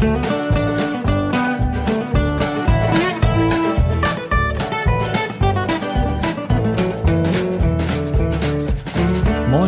[0.00, 0.14] Moin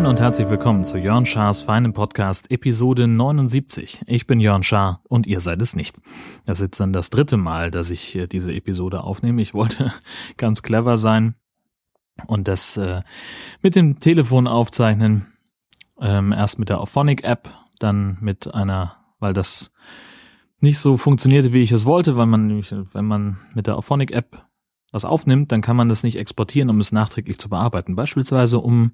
[0.06, 4.04] und herzlich willkommen zu Jörn Schars feinem Podcast Episode 79.
[4.06, 5.96] Ich bin Jörn Schaar und ihr seid es nicht.
[6.46, 9.42] Das ist jetzt dann das dritte Mal, dass ich diese Episode aufnehme.
[9.42, 9.92] Ich wollte
[10.38, 11.34] ganz clever sein
[12.26, 13.02] und das äh,
[13.60, 15.26] mit dem Telefon aufzeichnen.
[16.00, 19.72] Ähm, erst mit der Auphonic App, dann mit einer, weil das
[20.62, 22.62] nicht so funktionierte, wie ich es wollte, weil man,
[22.92, 24.46] wenn man mit der Auphonic App
[24.92, 27.96] was aufnimmt, dann kann man das nicht exportieren, um es nachträglich zu bearbeiten.
[27.96, 28.92] Beispielsweise, um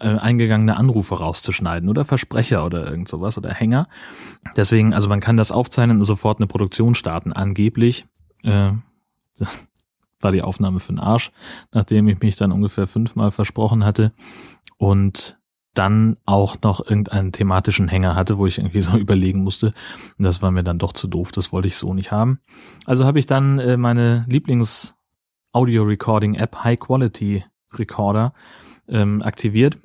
[0.00, 3.88] äh, eingegangene Anrufe rauszuschneiden oder Versprecher oder irgend sowas oder Hänger.
[4.56, 7.32] Deswegen, also man kann das aufzeichnen und sofort eine Produktion starten.
[7.32, 8.06] Angeblich
[8.42, 8.72] äh,
[9.38, 9.66] das
[10.20, 11.32] war die Aufnahme für den Arsch,
[11.72, 14.12] nachdem ich mich dann ungefähr fünfmal versprochen hatte
[14.78, 15.38] und
[15.74, 19.72] dann auch noch irgendeinen thematischen Hänger hatte, wo ich irgendwie so überlegen musste.
[20.18, 22.40] Das war mir dann doch zu doof, das wollte ich so nicht haben.
[22.86, 24.94] Also habe ich dann äh, meine Lieblings
[25.52, 28.32] Audio Recording App High Quality Recorder
[28.88, 29.78] ähm, aktiviert,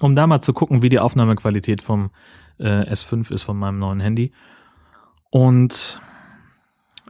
[0.00, 2.10] um da mal zu gucken, wie die Aufnahmequalität vom
[2.58, 4.32] äh, S5 ist von meinem neuen Handy.
[5.30, 6.00] Und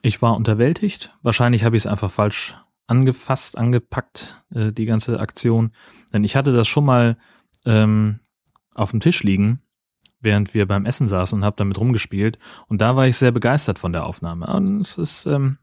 [0.03, 1.15] ich war unterwältigt.
[1.23, 2.55] Wahrscheinlich habe ich es einfach falsch
[2.87, 5.73] angefasst, angepackt, äh, die ganze Aktion.
[6.13, 7.17] Denn ich hatte das schon mal
[7.65, 8.21] ähm,
[8.75, 9.61] auf dem Tisch liegen,
[10.21, 12.39] während wir beim Essen saßen und habe damit rumgespielt.
[12.67, 14.47] Und da war ich sehr begeistert von der Aufnahme.
[14.47, 15.59] Und es ist, ähm,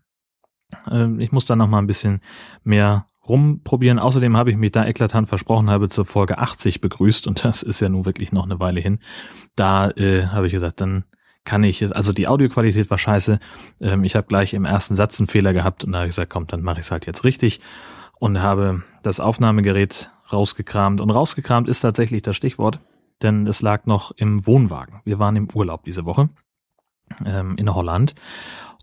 [0.90, 2.22] ähm, ich muss da noch mal ein bisschen
[2.64, 4.00] mehr rumprobieren.
[4.00, 7.80] Außerdem habe ich mich da eklatant versprochen, habe zur Folge 80 begrüßt und das ist
[7.80, 9.00] ja nun wirklich noch eine Weile hin.
[9.56, 11.06] Da äh, habe ich gesagt, dann
[11.44, 13.40] kann ich es, also die Audioqualität war scheiße.
[13.80, 16.32] Ähm, ich habe gleich im ersten Satz einen Fehler gehabt und da habe ich gesagt,
[16.32, 17.62] komm, dann mache ich es halt jetzt richtig
[18.20, 21.02] und habe das Aufnahmegerät rausgekramt.
[21.02, 22.80] Und rausgekramt ist tatsächlich das Stichwort,
[23.22, 25.02] denn es lag noch im Wohnwagen.
[25.04, 26.30] Wir waren im Urlaub diese Woche
[27.26, 28.16] ähm, in Holland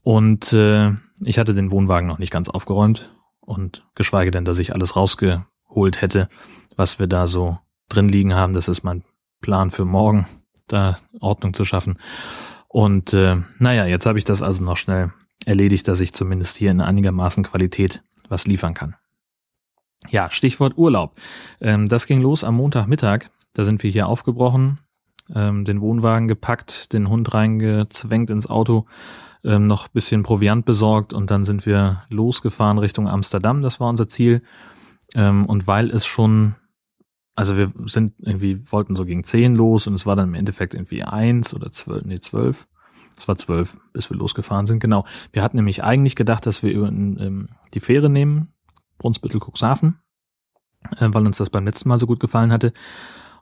[0.03, 3.09] und äh, ich hatte den Wohnwagen noch nicht ganz aufgeräumt
[3.41, 6.29] und geschweige denn, dass ich alles rausgeholt hätte,
[6.77, 8.55] was wir da so drin liegen haben.
[8.55, 9.03] Das ist mein
[9.41, 10.27] Plan für morgen,
[10.67, 11.99] da Ordnung zu schaffen.
[12.69, 15.13] Und äh, naja, jetzt habe ich das also noch schnell
[15.47, 18.95] erledigt, dass ich zumindest hier in einigermaßen Qualität was liefern kann.
[20.11, 21.17] Ja, Stichwort Urlaub.
[21.61, 23.31] Ähm, das ging los am Montagmittag.
[23.53, 24.79] Da sind wir hier aufgebrochen,
[25.35, 28.87] ähm, den Wohnwagen gepackt, den Hund reingezwängt ins Auto
[29.45, 33.63] ähm, noch bisschen Proviant besorgt und dann sind wir losgefahren Richtung Amsterdam.
[33.63, 34.43] Das war unser Ziel.
[35.15, 36.57] Ähm, und weil es schon,
[37.35, 40.75] also wir sind irgendwie, wollten so gegen zehn los und es war dann im Endeffekt
[40.75, 42.67] irgendwie eins oder zwölf, nee, zwölf.
[43.17, 44.79] Es war zwölf, bis wir losgefahren sind.
[44.81, 45.05] Genau.
[45.33, 48.53] Wir hatten nämlich eigentlich gedacht, dass wir über ähm, die Fähre nehmen,
[48.99, 49.99] Brunsbüttel Cuxhaven,
[50.99, 52.73] äh, weil uns das beim letzten Mal so gut gefallen hatte.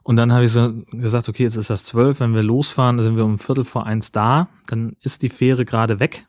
[0.03, 3.17] Und dann habe ich so gesagt, okay, jetzt ist das zwölf, wenn wir losfahren, sind
[3.17, 6.25] wir um Viertel vor eins da, dann ist die Fähre gerade weg.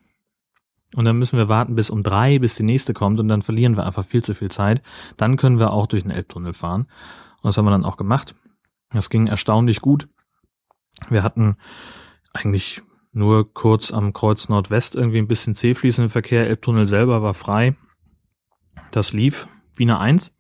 [0.95, 3.77] Und dann müssen wir warten bis um drei, bis die nächste kommt und dann verlieren
[3.77, 4.83] wir einfach viel zu viel Zeit.
[5.17, 6.89] Dann können wir auch durch den Elbtunnel fahren.
[7.37, 8.35] Und das haben wir dann auch gemacht.
[8.91, 10.09] Das ging erstaunlich gut.
[11.11, 11.57] Wir hatten
[12.33, 16.47] eigentlich nur kurz am Kreuz Nordwest irgendwie ein bisschen zähfließenden Verkehr.
[16.47, 17.77] Elbtunnel selber war frei.
[18.91, 20.37] Das lief wie eine Eins.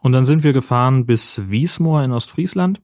[0.00, 2.80] Und dann sind wir gefahren bis Wiesmoor in Ostfriesland,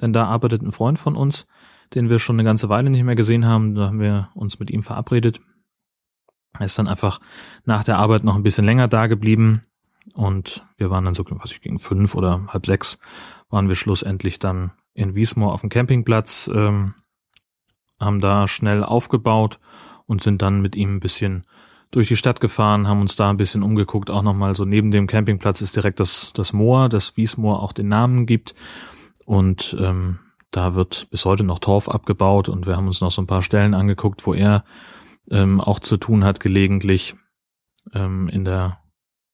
[0.00, 1.46] denn da arbeitet ein Freund von uns,
[1.94, 3.74] den wir schon eine ganze Weile nicht mehr gesehen haben.
[3.74, 5.40] Da haben wir uns mit ihm verabredet.
[6.58, 7.20] Er ist dann einfach
[7.64, 9.62] nach der Arbeit noch ein bisschen länger da geblieben
[10.14, 12.98] und wir waren dann so, was ich gegen fünf oder halb sechs
[13.48, 16.94] waren wir schlussendlich dann in Wiesmoor auf dem Campingplatz, ähm,
[18.00, 19.58] haben da schnell aufgebaut
[20.06, 21.46] und sind dann mit ihm ein bisschen
[21.90, 25.06] durch die Stadt gefahren, haben uns da ein bisschen umgeguckt, auch nochmal so neben dem
[25.06, 28.54] Campingplatz ist direkt das, das Moor, das Wiesmoor auch den Namen gibt.
[29.24, 30.18] Und ähm,
[30.50, 33.42] da wird bis heute noch Torf abgebaut und wir haben uns noch so ein paar
[33.42, 34.64] Stellen angeguckt, wo er
[35.30, 37.14] ähm, auch zu tun hat gelegentlich
[37.92, 38.78] ähm, in der,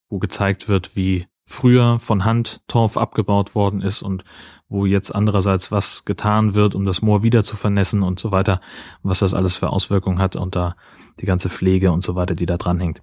[0.09, 4.25] wo gezeigt wird, wie früher von Hand Torf abgebaut worden ist und
[4.69, 8.61] wo jetzt andererseits was getan wird, um das Moor wieder zu vernässen und so weiter,
[9.03, 10.77] was das alles für Auswirkungen hat und da
[11.21, 13.03] die ganze Pflege und so weiter, die da dran hängt.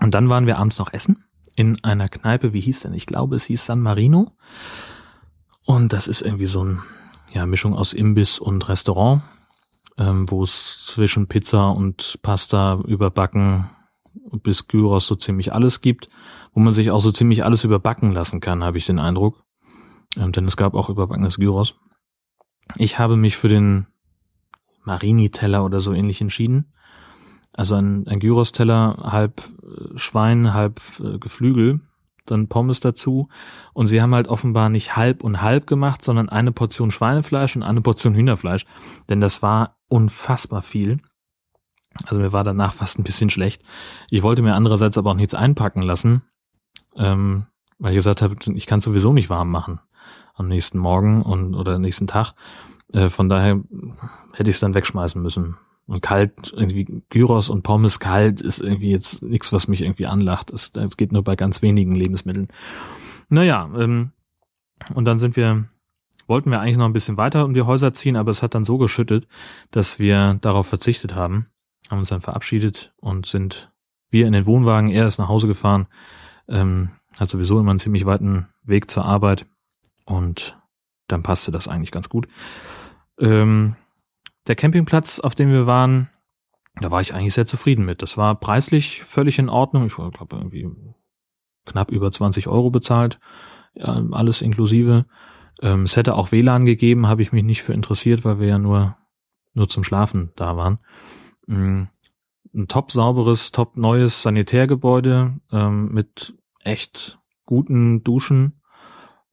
[0.00, 1.24] Und dann waren wir abends noch essen
[1.56, 2.94] in einer Kneipe, wie hieß denn?
[2.94, 4.30] Ich glaube, es hieß San Marino.
[5.64, 6.82] Und das ist irgendwie so ein,
[7.32, 9.22] ja, Mischung aus Imbiss und Restaurant,
[9.98, 13.70] ähm, wo es zwischen Pizza und Pasta überbacken
[14.42, 16.08] bis Gyros so ziemlich alles gibt,
[16.52, 19.42] wo man sich auch so ziemlich alles überbacken lassen kann, habe ich den Eindruck.
[20.16, 21.76] Ähm, denn es gab auch überbackenes Gyros.
[22.76, 23.86] Ich habe mich für den
[24.84, 26.72] Marini-Teller oder so ähnlich entschieden.
[27.54, 31.80] Also ein, ein Gyros-Teller, halb äh, Schwein, halb äh, Geflügel,
[32.26, 33.28] dann Pommes dazu.
[33.72, 37.62] Und sie haben halt offenbar nicht halb und halb gemacht, sondern eine Portion Schweinefleisch und
[37.62, 38.64] eine Portion Hühnerfleisch.
[39.08, 41.00] Denn das war unfassbar viel.
[42.06, 43.62] Also mir war danach fast ein bisschen schlecht.
[44.10, 46.22] Ich wollte mir andererseits aber auch nichts einpacken lassen,
[46.96, 47.46] ähm,
[47.78, 49.80] weil ich gesagt habe, ich kann sowieso nicht warm machen
[50.34, 52.32] am nächsten Morgen und oder nächsten Tag.
[52.92, 53.60] Äh, von daher
[54.32, 55.56] hätte ich es dann wegschmeißen müssen.
[55.86, 60.50] Und kalt, irgendwie Gyros und Pommes kalt ist irgendwie jetzt nichts, was mich irgendwie anlacht.
[60.50, 62.48] Es, es geht nur bei ganz wenigen Lebensmitteln.
[63.30, 64.12] Naja, ähm,
[64.94, 65.64] und dann sind wir,
[66.26, 68.66] wollten wir eigentlich noch ein bisschen weiter um die Häuser ziehen, aber es hat dann
[68.66, 69.26] so geschüttet,
[69.70, 71.46] dass wir darauf verzichtet haben,
[71.90, 73.72] haben uns dann verabschiedet und sind
[74.10, 75.86] wir in den Wohnwagen, er ist nach Hause gefahren,
[76.48, 79.46] ähm, hat sowieso immer einen ziemlich weiten Weg zur Arbeit
[80.04, 80.58] und
[81.08, 82.28] dann passte das eigentlich ganz gut.
[83.18, 83.76] Ähm,
[84.46, 86.08] der Campingplatz, auf dem wir waren,
[86.80, 88.02] da war ich eigentlich sehr zufrieden mit.
[88.02, 89.86] Das war preislich völlig in Ordnung.
[89.86, 90.70] Ich glaube irgendwie
[91.66, 93.18] knapp über 20 Euro bezahlt,
[93.74, 95.06] ja, alles inklusive.
[95.60, 98.58] Ähm, es hätte auch WLAN gegeben, habe ich mich nicht für interessiert, weil wir ja
[98.58, 98.96] nur
[99.54, 100.78] nur zum Schlafen da waren.
[101.48, 101.88] Ähm,
[102.54, 108.60] ein top sauberes, top neues Sanitärgebäude ähm, mit echt guten Duschen.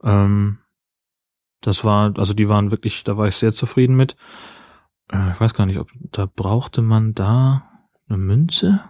[0.04, 0.60] Ähm,
[1.62, 4.16] das war, also die waren wirklich, da war ich sehr zufrieden mit.
[5.12, 7.70] Äh, ich weiß gar nicht, ob da brauchte man da
[8.08, 8.82] eine Münze?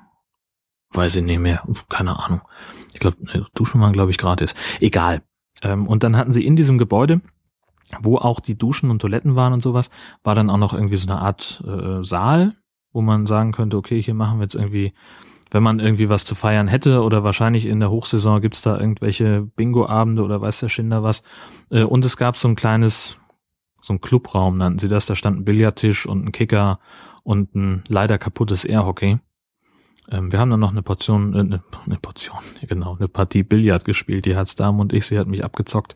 [0.91, 1.63] Weiß ich nicht mehr.
[1.89, 2.41] Keine Ahnung.
[2.93, 3.17] Ich glaube,
[3.53, 4.55] Duschen waren, glaube ich, gratis.
[4.79, 5.23] Egal.
[5.61, 7.21] Ähm, und dann hatten sie in diesem Gebäude,
[8.01, 9.89] wo auch die Duschen und Toiletten waren und sowas,
[10.23, 12.55] war dann auch noch irgendwie so eine Art äh, Saal,
[12.95, 14.93] wo man sagen könnte, okay, hier machen wir jetzt irgendwie,
[15.51, 19.41] wenn man irgendwie was zu feiern hätte oder wahrscheinlich in der Hochsaison gibt's da irgendwelche
[19.41, 21.21] Bingo-Abende oder weiß der Schinder was.
[21.69, 23.19] Äh, und es gab so ein kleines
[23.81, 25.05] so ein Clubraum nannten sie das.
[25.05, 26.79] Da stand ein Billardtisch und ein Kicker
[27.23, 29.19] und ein leider kaputtes Airhockey.
[30.09, 33.85] Ähm, wir haben dann noch eine Portion, äh, eine, eine Portion, genau, eine Partie Billard
[33.85, 34.25] gespielt.
[34.25, 35.95] Die hat's Dame und ich, sie hat mich abgezockt.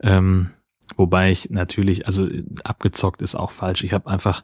[0.00, 0.50] Ähm,
[0.96, 2.26] wobei ich natürlich, also
[2.64, 3.84] abgezockt ist auch falsch.
[3.84, 4.42] Ich habe einfach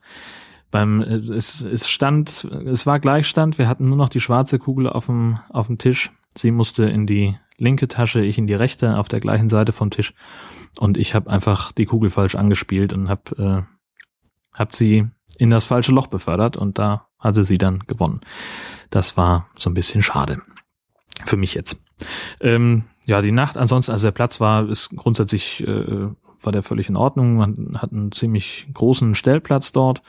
[0.71, 3.59] beim, äh, es, es stand, es war Gleichstand.
[3.59, 6.11] Wir hatten nur noch die schwarze Kugel auf dem, auf dem Tisch.
[6.37, 9.91] Sie musste in die linke Tasche, ich in die rechte, auf der gleichen Seite vom
[9.91, 10.15] Tisch.
[10.79, 15.67] Und ich habe einfach die Kugel falsch angespielt und habe äh, hab sie in das
[15.67, 18.21] falsche Loch befördert und da hatte sie dann gewonnen.
[18.91, 20.41] Das war so ein bisschen schade.
[21.25, 21.83] Für mich jetzt.
[22.41, 26.09] Ähm, ja, die Nacht ansonsten, also der Platz war, ist grundsätzlich, äh,
[26.43, 27.37] war der völlig in Ordnung.
[27.37, 30.03] Man hat einen ziemlich großen Stellplatz dort.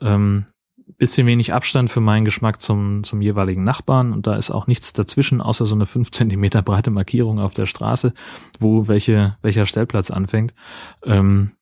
[0.00, 0.46] Ähm,
[0.98, 4.92] bisschen wenig Abstand für meinen Geschmack zum, zum jeweiligen Nachbarn und da ist auch nichts
[4.92, 8.12] dazwischen, außer so eine fünf Zentimeter breite Markierung auf der Straße,
[8.58, 10.54] wo welche, welcher Stellplatz anfängt.
[11.04, 11.52] Ähm,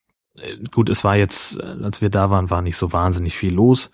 [0.70, 3.90] gut, es war jetzt, als wir da waren, war nicht so wahnsinnig viel los.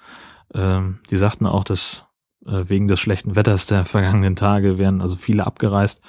[0.54, 2.06] Ähm, die sagten auch, dass
[2.46, 6.00] äh, wegen des schlechten Wetters der vergangenen Tage wären also viele abgereist.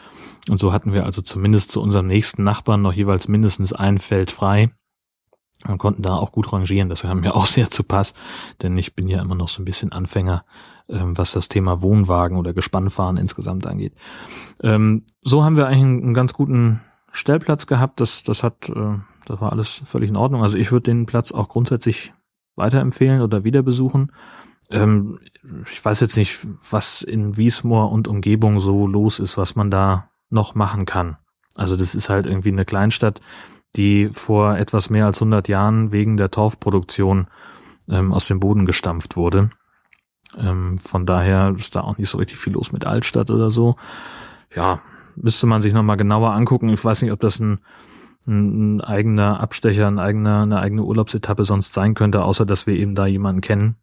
[0.49, 4.31] Und so hatten wir also zumindest zu unserem nächsten Nachbarn noch jeweils mindestens ein Feld
[4.31, 4.71] frei
[5.67, 6.89] und konnten da auch gut rangieren.
[6.89, 8.13] Das kam mir auch sehr zu Pass,
[8.61, 10.45] denn ich bin ja immer noch so ein bisschen Anfänger,
[10.87, 13.93] ähm, was das Thema Wohnwagen oder Gespannfahren insgesamt angeht.
[14.61, 17.99] Ähm, so haben wir eigentlich einen, ganz guten Stellplatz gehabt.
[17.99, 20.43] Das, das hat, äh, das war alles völlig in Ordnung.
[20.43, 22.13] Also ich würde den Platz auch grundsätzlich
[22.55, 24.11] weiterempfehlen oder wieder besuchen.
[24.69, 25.19] Ähm,
[25.69, 26.39] ich weiß jetzt nicht,
[26.69, 31.17] was in Wiesmoor und Umgebung so los ist, was man da noch machen kann.
[31.55, 33.19] Also das ist halt irgendwie eine Kleinstadt
[33.75, 37.27] die vor etwas mehr als 100 Jahren wegen der Torfproduktion
[37.89, 39.51] ähm, aus dem Boden gestampft wurde.
[40.37, 43.75] Ähm, von daher ist da auch nicht so richtig viel los mit Altstadt oder so.
[44.55, 44.81] Ja,
[45.15, 46.69] müsste man sich nochmal genauer angucken.
[46.69, 47.59] Ich weiß nicht, ob das ein,
[48.27, 52.75] ein, ein eigener Abstecher, ein eigener, eine eigene Urlaubsetappe sonst sein könnte, außer dass wir
[52.75, 53.75] eben da jemanden kennen,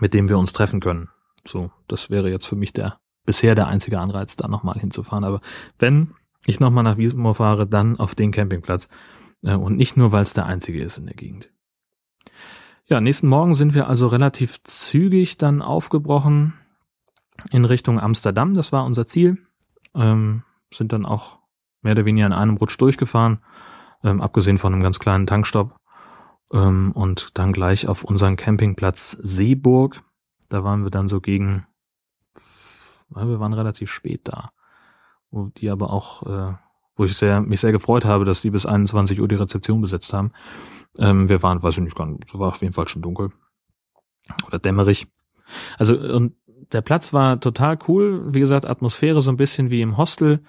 [0.00, 1.08] mit dem wir uns treffen können.
[1.46, 5.24] So, das wäre jetzt für mich der bisher der einzige Anreiz, da nochmal hinzufahren.
[5.24, 5.40] Aber
[5.78, 6.14] wenn,
[6.46, 8.88] ich nochmal nach Wiesmoor fahre, dann auf den Campingplatz.
[9.42, 11.50] Äh, und nicht nur, weil es der einzige ist in der Gegend.
[12.86, 16.54] Ja, nächsten Morgen sind wir also relativ zügig dann aufgebrochen
[17.50, 18.54] in Richtung Amsterdam.
[18.54, 19.38] Das war unser Ziel.
[19.94, 20.42] Ähm,
[20.72, 21.38] sind dann auch
[21.82, 23.38] mehr oder weniger in einem Rutsch durchgefahren,
[24.02, 25.76] ähm, abgesehen von einem ganz kleinen Tankstopp.
[26.52, 30.02] Ähm, und dann gleich auf unseren Campingplatz Seeburg.
[30.48, 31.66] Da waren wir dann so gegen,
[33.08, 34.50] wir waren relativ spät da
[35.30, 36.54] wo die aber auch, äh,
[36.96, 40.12] wo ich sehr, mich sehr gefreut habe, dass die bis 21 Uhr die Rezeption besetzt
[40.12, 40.32] haben.
[40.98, 43.32] Ähm, wir waren, weiß ich nicht, war auf jeden Fall schon dunkel.
[44.46, 45.06] Oder dämmerig.
[45.78, 46.34] Also, und
[46.72, 48.34] der Platz war total cool.
[48.34, 50.40] Wie gesagt, Atmosphäre so ein bisschen wie im Hostel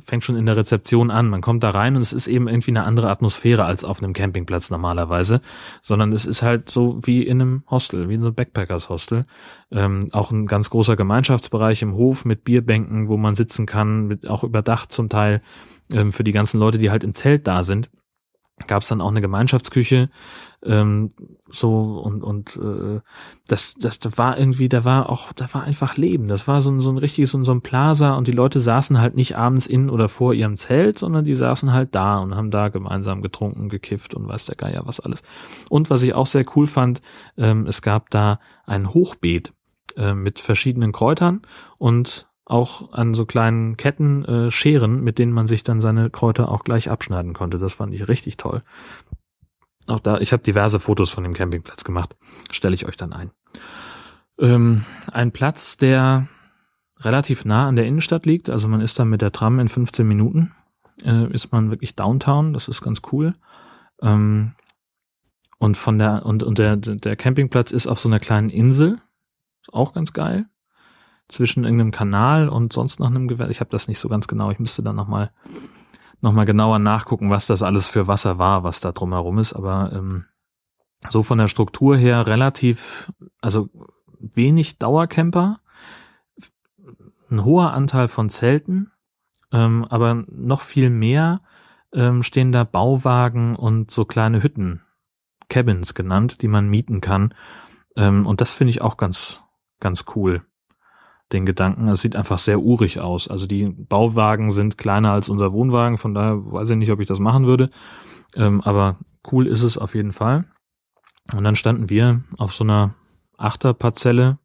[0.00, 1.28] fängt schon in der Rezeption an.
[1.28, 4.12] Man kommt da rein und es ist eben irgendwie eine andere Atmosphäre als auf einem
[4.12, 5.40] Campingplatz normalerweise,
[5.82, 9.26] sondern es ist halt so wie in einem Hostel, wie in einem Backpackers-Hostel.
[9.70, 14.28] Ähm, auch ein ganz großer Gemeinschaftsbereich im Hof mit Bierbänken, wo man sitzen kann, mit
[14.28, 15.42] auch überdacht zum Teil
[15.92, 17.90] ähm, für die ganzen Leute, die halt im Zelt da sind.
[18.66, 20.10] Gab es dann auch eine Gemeinschaftsküche
[20.64, 21.12] ähm,
[21.50, 23.00] so und und äh,
[23.46, 26.28] das, das das war irgendwie da war auch da war einfach Leben.
[26.28, 29.14] Das war so ein so ein richtiges so ein Plaza und die Leute saßen halt
[29.14, 32.68] nicht abends in oder vor ihrem Zelt sondern die saßen halt da und haben da
[32.68, 35.22] gemeinsam getrunken gekifft und weiß der Geier was alles.
[35.68, 37.02] Und was ich auch sehr cool fand
[37.36, 39.52] ähm, es gab da ein Hochbeet
[39.96, 41.42] äh, mit verschiedenen Kräutern
[41.78, 46.50] und auch an so kleinen Ketten äh, Scheren, mit denen man sich dann seine Kräuter
[46.50, 47.58] auch gleich abschneiden konnte.
[47.58, 48.62] Das fand ich richtig toll.
[49.86, 52.16] Auch da, ich habe diverse Fotos von dem Campingplatz gemacht.
[52.50, 53.30] Stelle ich euch dann ein.
[54.38, 56.26] Ähm, ein Platz, der
[57.00, 58.48] relativ nah an der Innenstadt liegt.
[58.48, 60.54] Also man ist da mit der Tram in 15 Minuten.
[61.04, 62.54] Äh, ist man wirklich Downtown.
[62.54, 63.34] Das ist ganz cool.
[64.00, 64.52] Ähm,
[65.58, 69.00] und von der und und der der Campingplatz ist auf so einer kleinen Insel.
[69.62, 70.46] Ist auch ganz geil
[71.28, 73.50] zwischen irgendeinem Kanal und sonst noch einem Gewässer.
[73.50, 74.50] Ich habe das nicht so ganz genau.
[74.50, 75.30] Ich müsste dann nochmal
[76.20, 79.52] noch mal genauer nachgucken, was das alles für Wasser war, was da drumherum ist.
[79.52, 80.24] Aber ähm,
[81.10, 83.68] so von der Struktur her relativ, also
[84.18, 85.60] wenig Dauercamper,
[87.30, 88.90] ein hoher Anteil von Zelten,
[89.52, 91.42] ähm, aber noch viel mehr
[91.92, 94.82] ähm, stehen da Bauwagen und so kleine Hütten,
[95.48, 97.34] Cabins genannt, die man mieten kann.
[97.96, 99.44] Ähm, und das finde ich auch ganz,
[99.78, 100.47] ganz cool
[101.32, 101.88] den Gedanken.
[101.88, 103.28] Es sieht einfach sehr urig aus.
[103.28, 107.06] Also die Bauwagen sind kleiner als unser Wohnwagen, von daher weiß ich nicht, ob ich
[107.06, 107.70] das machen würde.
[108.34, 108.96] Ähm, aber
[109.30, 110.44] cool ist es auf jeden Fall.
[111.34, 112.94] Und dann standen wir auf so einer
[113.36, 114.38] Achterparzelle,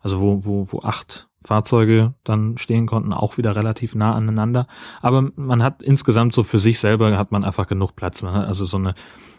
[0.00, 4.66] also wo, wo, wo acht Fahrzeuge dann stehen konnten, auch wieder relativ nah aneinander.
[5.00, 8.22] Aber man hat insgesamt so für sich selber hat man einfach genug Platz.
[8.22, 8.94] Man hat also so eine,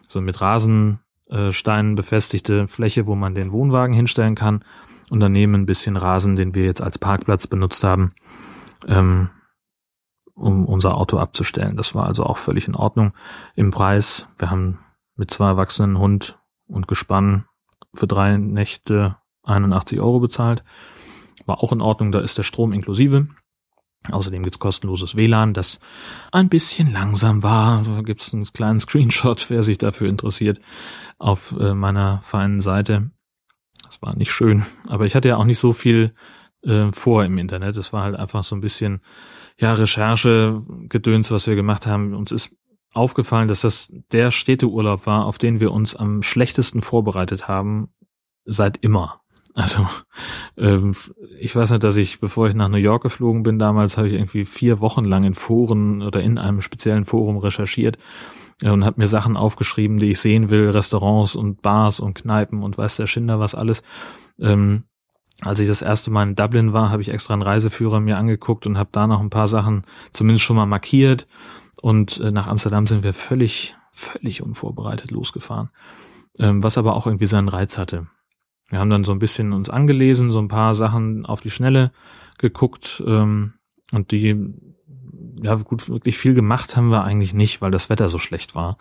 [0.08, 4.66] so mit Rasensteinen befestigte Fläche, wo man den Wohnwagen hinstellen kann
[5.12, 8.14] und daneben ein bisschen Rasen, den wir jetzt als Parkplatz benutzt haben,
[8.88, 9.30] ähm,
[10.36, 11.76] um unser Auto abzustellen.
[11.76, 13.12] Das war also auch völlig in Ordnung.
[13.54, 14.80] Im Preis, wir haben
[15.18, 17.44] mit zwei Erwachsenen, Hund und Gespann
[17.94, 20.64] für drei Nächte 81 Euro bezahlt.
[21.46, 23.28] War auch in Ordnung, da ist der Strom inklusive.
[24.10, 25.82] Außerdem gibt's kostenloses WLAN, das
[26.32, 27.84] ein bisschen langsam war.
[27.84, 30.62] Da gibt's einen kleinen Screenshot, wer sich dafür interessiert,
[31.20, 33.12] auf äh, meiner feinen Seite.
[33.92, 34.66] Das war nicht schön.
[34.88, 36.14] Aber ich hatte ja auch nicht so viel
[36.64, 37.76] äh, vor im Internet.
[37.76, 39.02] Es war halt einfach so ein bisschen,
[39.60, 42.14] ja, Recherche, Gedöns, was wir gemacht haben.
[42.14, 42.56] Uns ist
[42.94, 47.90] aufgefallen, dass das der Städteurlaub war, auf den wir uns am schlechtesten vorbereitet haben
[48.46, 49.20] seit immer.
[49.56, 49.86] Also
[50.58, 50.96] ähm,
[51.38, 54.14] ich weiß nicht, dass ich, bevor ich nach New York geflogen bin, damals habe ich
[54.14, 57.98] irgendwie vier Wochen lang in Foren oder in einem speziellen Forum recherchiert
[58.64, 62.78] und habe mir Sachen aufgeschrieben, die ich sehen will, Restaurants und Bars und Kneipen und
[62.78, 63.82] weiß der Schinder was alles.
[64.40, 64.84] Ähm,
[65.42, 68.68] als ich das erste Mal in Dublin war, habe ich extra einen Reiseführer mir angeguckt
[68.68, 71.28] und habe da noch ein paar Sachen zumindest schon mal markiert.
[71.82, 75.70] Und äh, nach Amsterdam sind wir völlig, völlig unvorbereitet losgefahren.
[76.38, 78.08] Ähm, was aber auch irgendwie seinen Reiz hatte.
[78.70, 81.92] Wir haben dann so ein bisschen uns angelesen, so ein paar Sachen auf die Schnelle
[82.38, 83.54] geguckt ähm,
[83.92, 84.71] und die
[85.42, 88.78] ja gut, wirklich viel gemacht haben wir eigentlich nicht, weil das Wetter so schlecht war.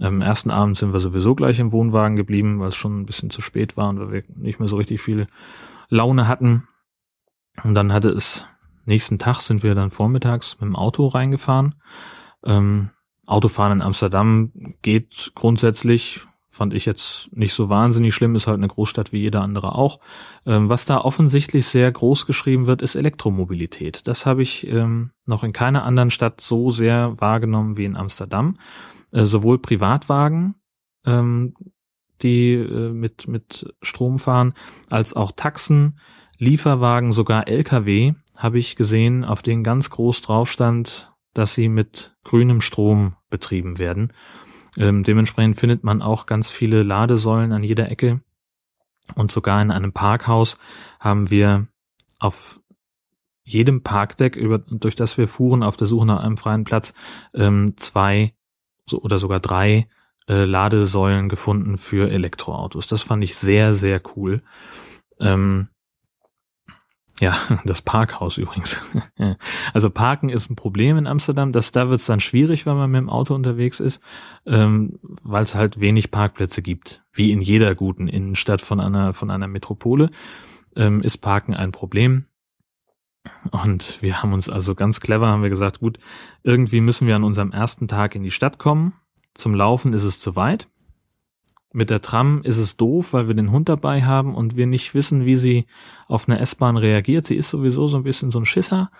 [0.00, 3.30] Am ersten Abend sind wir sowieso gleich im Wohnwagen geblieben, weil es schon ein bisschen
[3.30, 5.26] zu spät war und wir nicht mehr so richtig viel
[5.88, 6.68] Laune hatten.
[7.64, 8.46] Und dann hatte es,
[8.84, 11.74] nächsten Tag sind wir dann vormittags mit dem Auto reingefahren.
[12.44, 12.90] Ähm,
[13.26, 16.20] Autofahren in Amsterdam geht grundsätzlich,
[16.56, 20.00] fand ich jetzt nicht so wahnsinnig schlimm, ist halt eine Großstadt wie jeder andere auch.
[20.46, 24.08] Ähm, was da offensichtlich sehr groß geschrieben wird, ist Elektromobilität.
[24.08, 28.58] Das habe ich ähm, noch in keiner anderen Stadt so sehr wahrgenommen wie in Amsterdam.
[29.12, 30.54] Äh, sowohl Privatwagen,
[31.04, 31.52] ähm,
[32.22, 34.54] die äh, mit, mit Strom fahren,
[34.88, 35.98] als auch Taxen,
[36.38, 42.16] Lieferwagen, sogar Lkw habe ich gesehen, auf denen ganz groß drauf stand, dass sie mit
[42.24, 44.12] grünem Strom betrieben werden.
[44.76, 48.20] Ähm, dementsprechend findet man auch ganz viele Ladesäulen an jeder Ecke.
[49.14, 50.58] Und sogar in einem Parkhaus
[50.98, 51.68] haben wir
[52.18, 52.60] auf
[53.44, 56.94] jedem Parkdeck, über, durch das wir fuhren, auf der Suche nach einem freien Platz,
[57.32, 58.34] ähm, zwei
[58.86, 59.88] so, oder sogar drei
[60.28, 62.88] äh, Ladesäulen gefunden für Elektroautos.
[62.88, 64.42] Das fand ich sehr, sehr cool.
[65.20, 65.68] Ähm,
[67.20, 68.80] ja, das Parkhaus übrigens.
[69.72, 71.52] also Parken ist ein Problem in Amsterdam.
[71.52, 74.00] Das, da wird es dann schwierig, wenn man mit dem Auto unterwegs ist,
[74.46, 77.02] ähm, weil es halt wenig Parkplätze gibt.
[77.12, 80.10] Wie in jeder guten Innenstadt von einer, von einer Metropole
[80.76, 82.26] ähm, ist Parken ein Problem.
[83.50, 85.98] Und wir haben uns also ganz clever, haben wir gesagt, gut,
[86.44, 88.92] irgendwie müssen wir an unserem ersten Tag in die Stadt kommen.
[89.34, 90.68] Zum Laufen ist es zu weit.
[91.72, 94.94] Mit der Tram ist es doof, weil wir den Hund dabei haben und wir nicht
[94.94, 95.66] wissen, wie sie
[96.06, 97.26] auf eine S-Bahn reagiert.
[97.26, 98.90] Sie ist sowieso so ein bisschen so ein Schisser.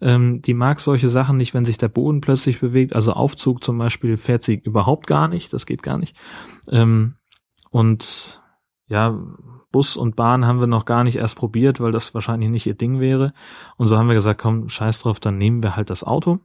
[0.00, 2.94] Ähm, die mag solche Sachen nicht, wenn sich der Boden plötzlich bewegt.
[2.94, 5.52] Also Aufzug zum Beispiel fährt sie überhaupt gar nicht.
[5.52, 6.16] Das geht gar nicht.
[6.70, 7.16] Ähm,
[7.70, 8.40] und
[8.86, 9.18] ja,
[9.72, 12.74] Bus und Bahn haben wir noch gar nicht erst probiert, weil das wahrscheinlich nicht ihr
[12.74, 13.32] Ding wäre.
[13.76, 16.40] Und so haben wir gesagt, komm, scheiß drauf, dann nehmen wir halt das Auto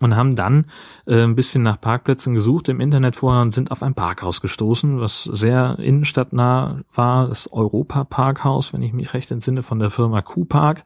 [0.00, 0.66] und haben dann
[1.06, 5.00] äh, ein bisschen nach Parkplätzen gesucht im Internet vorher und sind auf ein Parkhaus gestoßen,
[5.00, 10.22] was sehr innenstadtnah war, das Europa Parkhaus, wenn ich mich recht entsinne, von der Firma
[10.22, 10.84] Q-Park.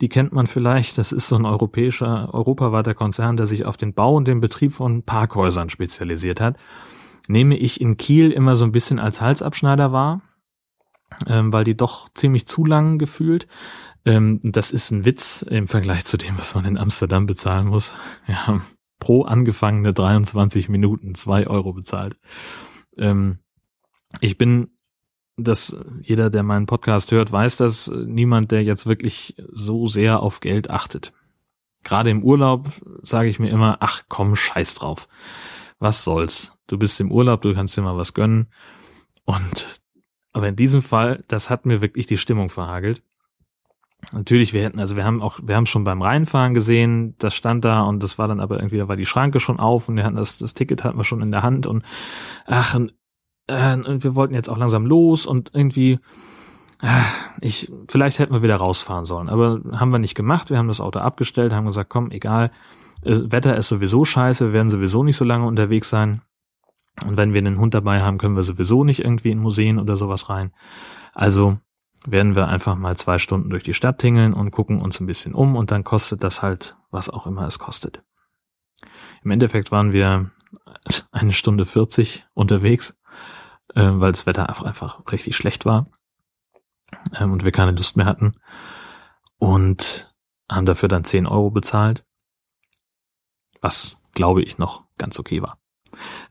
[0.00, 3.94] Die kennt man vielleicht, das ist so ein europäischer, europaweiter Konzern, der sich auf den
[3.94, 6.56] Bau und den Betrieb von Parkhäusern spezialisiert hat.
[7.28, 10.22] Nehme ich in Kiel immer so ein bisschen als Halsabschneider wahr,
[11.26, 13.46] ähm, weil die doch ziemlich zu lang gefühlt.
[14.06, 17.96] Ähm, das ist ein Witz im Vergleich zu dem, was man in Amsterdam bezahlen muss.
[18.24, 18.64] Wir haben
[19.00, 22.16] pro angefangene 23 Minuten zwei Euro bezahlt.
[22.96, 23.40] Ähm,
[24.20, 24.68] ich bin,
[25.36, 30.40] dass jeder, der meinen Podcast hört, weiß, dass niemand, der jetzt wirklich so sehr auf
[30.40, 31.12] Geld achtet.
[31.82, 32.70] Gerade im Urlaub
[33.02, 35.08] sage ich mir immer, ach komm, scheiß drauf.
[35.78, 36.52] Was soll's?
[36.68, 38.46] Du bist im Urlaub, du kannst dir mal was gönnen.
[39.24, 39.80] Und
[40.32, 43.02] aber in diesem Fall, das hat mir wirklich die Stimmung verhagelt.
[44.12, 47.64] Natürlich, wir hätten, also wir haben auch, wir haben schon beim Reinfahren gesehen, das stand
[47.64, 50.04] da und das war dann aber irgendwie, da war die Schranke schon auf und wir
[50.04, 51.84] hatten das, das Ticket hatten wir schon in der Hand und
[52.46, 52.94] ach, und,
[53.48, 55.98] äh, und wir wollten jetzt auch langsam los und irgendwie,
[56.82, 57.00] äh,
[57.40, 60.50] ich, vielleicht hätten wir wieder rausfahren sollen, aber haben wir nicht gemacht.
[60.50, 62.50] Wir haben das Auto abgestellt, haben gesagt, komm, egal,
[63.02, 66.22] Wetter ist sowieso scheiße, wir werden sowieso nicht so lange unterwegs sein.
[67.06, 69.96] Und wenn wir einen Hund dabei haben, können wir sowieso nicht irgendwie in Museen oder
[69.96, 70.52] sowas rein.
[71.12, 71.58] Also
[72.06, 75.34] werden wir einfach mal zwei Stunden durch die Stadt tingeln und gucken uns ein bisschen
[75.34, 78.02] um und dann kostet das halt, was auch immer es kostet.
[79.22, 80.30] Im Endeffekt waren wir
[81.10, 82.96] eine Stunde 40 unterwegs,
[83.74, 85.88] äh, weil das Wetter einfach, richtig schlecht war
[87.18, 88.32] ähm, und wir keine Lust mehr hatten
[89.38, 90.14] und
[90.50, 92.04] haben dafür dann 10 Euro bezahlt,
[93.60, 95.58] was glaube ich noch ganz okay war.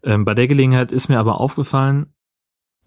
[0.03, 2.13] Ähm, bei der Gelegenheit ist mir aber aufgefallen,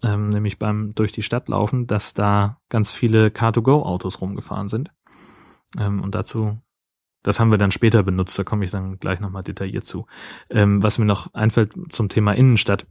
[0.03, 4.91] ähm, nämlich beim durch die Stadt laufen, dass da ganz viele Car2Go-Autos rumgefahren sind.
[5.79, 6.57] Ähm, und dazu,
[7.23, 10.05] das haben wir dann später benutzt, da komme ich dann gleich nochmal detailliert zu.
[10.49, 12.87] Ähm, was mir noch einfällt zum Thema Innenstadt,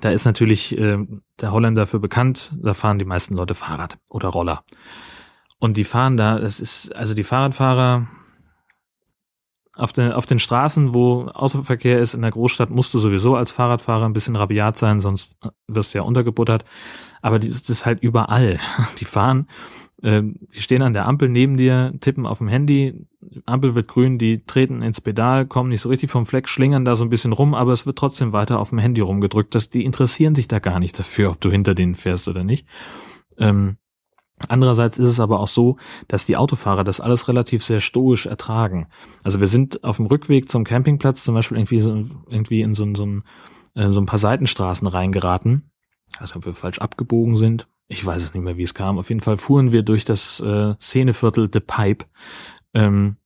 [0.00, 0.98] da ist natürlich äh,
[1.40, 4.62] der Holländer für bekannt, da fahren die meisten Leute Fahrrad oder Roller.
[5.58, 8.06] Und die fahren da, das ist, also die Fahrradfahrer,
[9.76, 13.50] auf, den, auf den Straßen, wo Autoverkehr ist in der Großstadt, musst du sowieso als
[13.50, 15.36] Fahrradfahrer ein bisschen rabiat sein, sonst
[15.68, 16.64] wirst du ja untergebuttert.
[17.22, 18.58] Aber die ist halt überall.
[18.98, 19.46] Die fahren,
[20.02, 23.06] äh, die stehen an der Ampel neben dir, tippen auf dem Handy,
[23.44, 26.96] Ampel wird grün, die treten ins Pedal, kommen nicht so richtig vom Fleck, schlingern da
[26.96, 29.54] so ein bisschen rum, aber es wird trotzdem weiter auf dem Handy rumgedrückt.
[29.54, 32.66] Das, die interessieren sich da gar nicht dafür, ob du hinter denen fährst oder nicht.
[33.38, 33.76] Ähm,
[34.48, 35.76] Andererseits ist es aber auch so,
[36.08, 38.86] dass die Autofahrer das alles relativ sehr stoisch ertragen.
[39.22, 42.86] Also wir sind auf dem Rückweg zum Campingplatz zum Beispiel irgendwie, so, irgendwie in so,
[42.94, 43.22] so, ein,
[43.74, 45.70] äh, so ein paar Seitenstraßen reingeraten.
[46.18, 47.68] Also ob wir falsch abgebogen sind.
[47.88, 48.98] Ich weiß es nicht mehr, wie es kam.
[48.98, 52.06] Auf jeden Fall fuhren wir durch das äh, Szeneviertel The Pipe.
[52.72, 53.16] Ähm,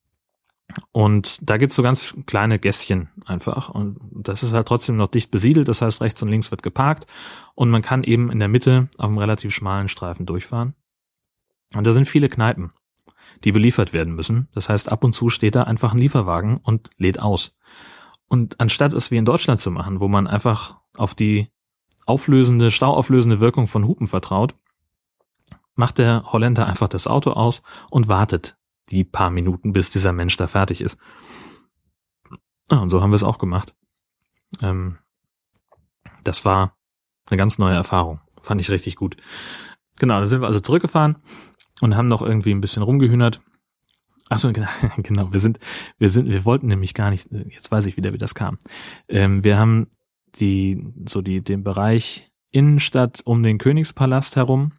[0.93, 3.69] und da gibt's so ganz kleine Gässchen einfach.
[3.69, 5.69] Und das ist halt trotzdem noch dicht besiedelt.
[5.69, 7.07] Das heißt, rechts und links wird geparkt.
[7.55, 10.75] Und man kann eben in der Mitte auf einem relativ schmalen Streifen durchfahren.
[11.75, 12.73] Und da sind viele Kneipen,
[13.43, 14.49] die beliefert werden müssen.
[14.53, 17.57] Das heißt, ab und zu steht da einfach ein Lieferwagen und lädt aus.
[18.29, 21.49] Und anstatt es wie in Deutschland zu machen, wo man einfach auf die
[22.07, 24.55] auflösende, stauauflösende Wirkung von Hupen vertraut,
[25.75, 28.57] macht der Holländer einfach das Auto aus und wartet
[28.91, 30.99] die paar Minuten, bis dieser Mensch da fertig ist.
[32.71, 33.75] Ja, und so haben wir es auch gemacht.
[34.61, 34.99] Ähm,
[36.23, 36.77] das war
[37.29, 38.21] eine ganz neue Erfahrung.
[38.41, 39.17] Fand ich richtig gut.
[39.99, 41.17] Genau, da sind wir also zurückgefahren
[41.81, 43.41] und haben noch irgendwie ein bisschen rumgehühnert.
[44.29, 45.59] Achso, genau, genau, wir sind,
[45.99, 48.59] wir sind, wir wollten nämlich gar nicht, jetzt weiß ich wieder, wie das kam.
[49.09, 49.89] Ähm, wir haben
[50.37, 54.73] die, so die, den Bereich Innenstadt um den Königspalast herum,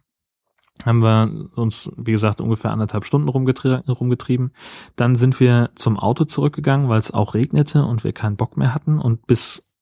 [0.84, 4.52] haben wir uns, wie gesagt, ungefähr anderthalb Stunden rumgetrie rumgetrieben.
[4.94, 8.74] Dann sind wir zum Auto zurückgegangen, weil es auch regnete und wir keinen Bock mehr
[8.74, 8.98] hatten.
[8.98, 9.74] Und bis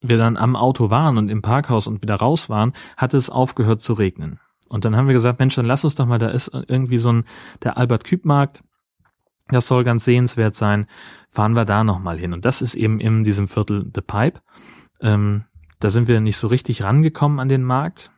[0.00, 3.82] wir dann am Auto waren und im Parkhaus und wieder raus waren, hat es aufgehört
[3.82, 4.40] zu regnen.
[4.70, 7.12] Und dann haben wir gesagt, Mensch, dann lass uns doch mal, da ist irgendwie so
[7.12, 7.24] ein,
[7.62, 8.62] der Albert Küb Markt,
[9.48, 10.86] das soll ganz sehenswert sein,
[11.28, 12.32] fahren wir da nochmal hin.
[12.32, 14.40] Und das ist eben in diesem Viertel The Pipe.
[15.00, 15.44] Ähm,
[15.80, 18.12] da sind wir nicht so richtig rangekommen an den Markt.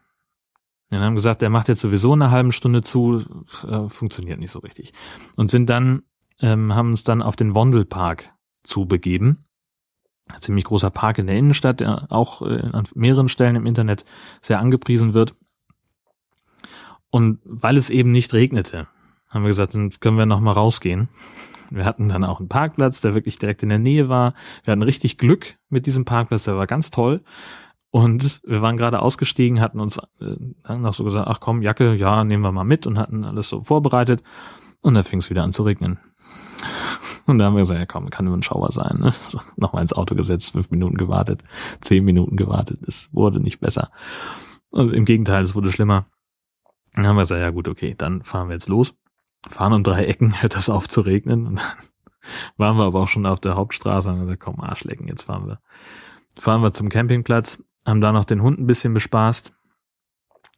[0.90, 3.24] Wir haben gesagt, der macht jetzt sowieso eine halbe Stunde zu,
[3.66, 4.92] äh, funktioniert nicht so richtig.
[5.36, 6.02] Und sind dann,
[6.38, 8.30] ähm, haben uns dann auf den Wandelpark
[8.62, 9.46] zubegeben.
[10.40, 14.04] ziemlich großer Park in der Innenstadt, der auch äh, an mehreren Stellen im Internet
[14.42, 15.34] sehr angepriesen wird.
[17.12, 18.88] Und weil es eben nicht regnete,
[19.28, 21.10] haben wir gesagt, dann können wir noch mal rausgehen.
[21.70, 24.32] Wir hatten dann auch einen Parkplatz, der wirklich direkt in der Nähe war.
[24.64, 27.22] Wir hatten richtig Glück mit diesem Parkplatz, der war ganz toll.
[27.90, 31.94] Und wir waren gerade ausgestiegen, hatten uns äh, dann noch so gesagt, ach komm, Jacke,
[31.94, 34.22] ja, nehmen wir mal mit und hatten alles so vorbereitet.
[34.80, 35.98] Und dann fing es wieder an zu regnen.
[37.26, 38.96] Und da haben wir gesagt, ja komm, kann nur ein Schauer sein.
[39.00, 39.12] Ne?
[39.28, 41.44] So, Nochmal ins Auto gesetzt, fünf Minuten gewartet,
[41.82, 42.80] zehn Minuten gewartet.
[42.86, 43.90] Es wurde nicht besser.
[44.72, 46.06] Also im Gegenteil, es wurde schlimmer.
[46.94, 48.94] Dann haben wir gesagt, ja gut, okay, dann fahren wir jetzt los.
[49.48, 51.46] Fahren um drei Ecken, hört das auf zu regnen.
[51.46, 51.64] Und dann
[52.56, 55.46] waren wir aber auch schon auf der Hauptstraße und haben gesagt, komm, Arschlecken, jetzt fahren
[55.46, 55.60] wir.
[56.38, 59.52] Fahren wir zum Campingplatz, haben da noch den Hund ein bisschen bespaßt,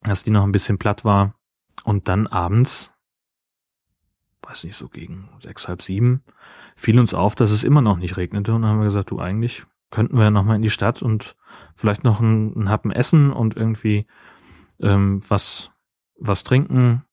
[0.02, 1.34] dass die noch ein bisschen platt war.
[1.84, 2.94] Und dann abends
[4.48, 6.22] weiß nicht, so gegen sechs, halb sieben,
[6.76, 8.52] fiel uns auf, dass es immer noch nicht regnete.
[8.54, 11.36] Und dann haben wir gesagt, du, eigentlich könnten wir nochmal in die Stadt und
[11.74, 14.06] vielleicht noch ein, ein Happen essen und irgendwie
[14.80, 15.70] ähm, was,
[16.18, 17.04] was trinken.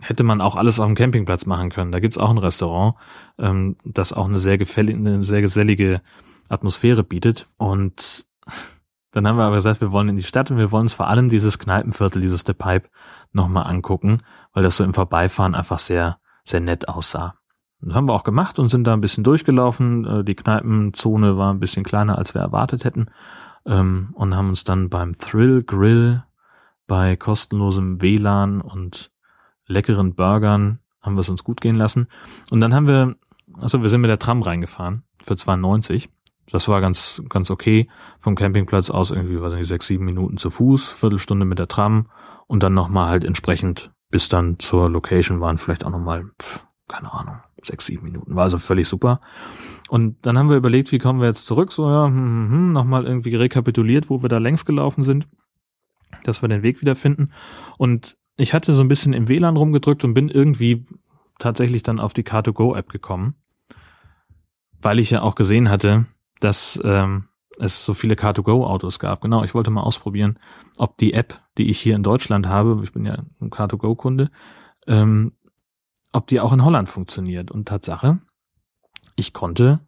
[0.00, 1.92] Hätte man auch alles auf dem Campingplatz machen können.
[1.92, 2.96] Da gibt's auch ein Restaurant,
[3.38, 6.02] ähm, das auch eine sehr gefällige, eine sehr gesellige
[6.48, 7.46] Atmosphäre bietet.
[7.56, 8.26] Und
[9.12, 11.08] dann haben wir aber gesagt, wir wollen in die Stadt und wir wollen uns vor
[11.08, 12.88] allem dieses Kneipenviertel, dieses The Pipe,
[13.32, 14.18] nochmal angucken,
[14.52, 17.36] weil das so im Vorbeifahren einfach sehr, sehr nett aussah.
[17.80, 20.04] Das haben wir auch gemacht und sind da ein bisschen durchgelaufen.
[20.04, 23.06] Äh, die Kneipenzone war ein bisschen kleiner, als wir erwartet hätten.
[23.66, 26.22] Ähm, und haben uns dann beim Thrill Grill
[26.92, 29.10] bei kostenlosem WLAN und
[29.66, 32.06] leckeren Burgern haben wir es uns gut gehen lassen.
[32.50, 33.16] Und dann haben wir,
[33.62, 36.10] also wir sind mit der Tram reingefahren für 92.
[36.50, 37.88] Das war ganz, ganz okay.
[38.18, 42.10] Vom Campingplatz aus irgendwie, weiß nicht, sechs, sieben Minuten zu Fuß, Viertelstunde mit der Tram
[42.46, 46.26] und dann nochmal halt entsprechend bis dann zur Location waren vielleicht auch nochmal,
[46.88, 48.36] keine Ahnung, sechs, sieben Minuten.
[48.36, 49.22] War also völlig super.
[49.88, 51.72] Und dann haben wir überlegt, wie kommen wir jetzt zurück?
[51.72, 55.26] So, ja, hm, hm, hm, nochmal irgendwie rekapituliert, wo wir da längs gelaufen sind,
[56.24, 57.32] dass wir den Weg wiederfinden.
[57.78, 60.86] Und ich hatte so ein bisschen im WLAN rumgedrückt und bin irgendwie
[61.38, 63.34] tatsächlich dann auf die Car2Go-App gekommen,
[64.80, 66.06] weil ich ja auch gesehen hatte,
[66.40, 69.20] dass ähm, es so viele Car2Go-Autos gab.
[69.20, 70.38] Genau, ich wollte mal ausprobieren,
[70.78, 74.30] ob die App, die ich hier in Deutschland habe, ich bin ja ein Car2Go-Kunde,
[74.86, 75.32] ähm,
[76.12, 77.50] ob die auch in Holland funktioniert.
[77.50, 78.18] Und Tatsache,
[79.16, 79.80] ich konnte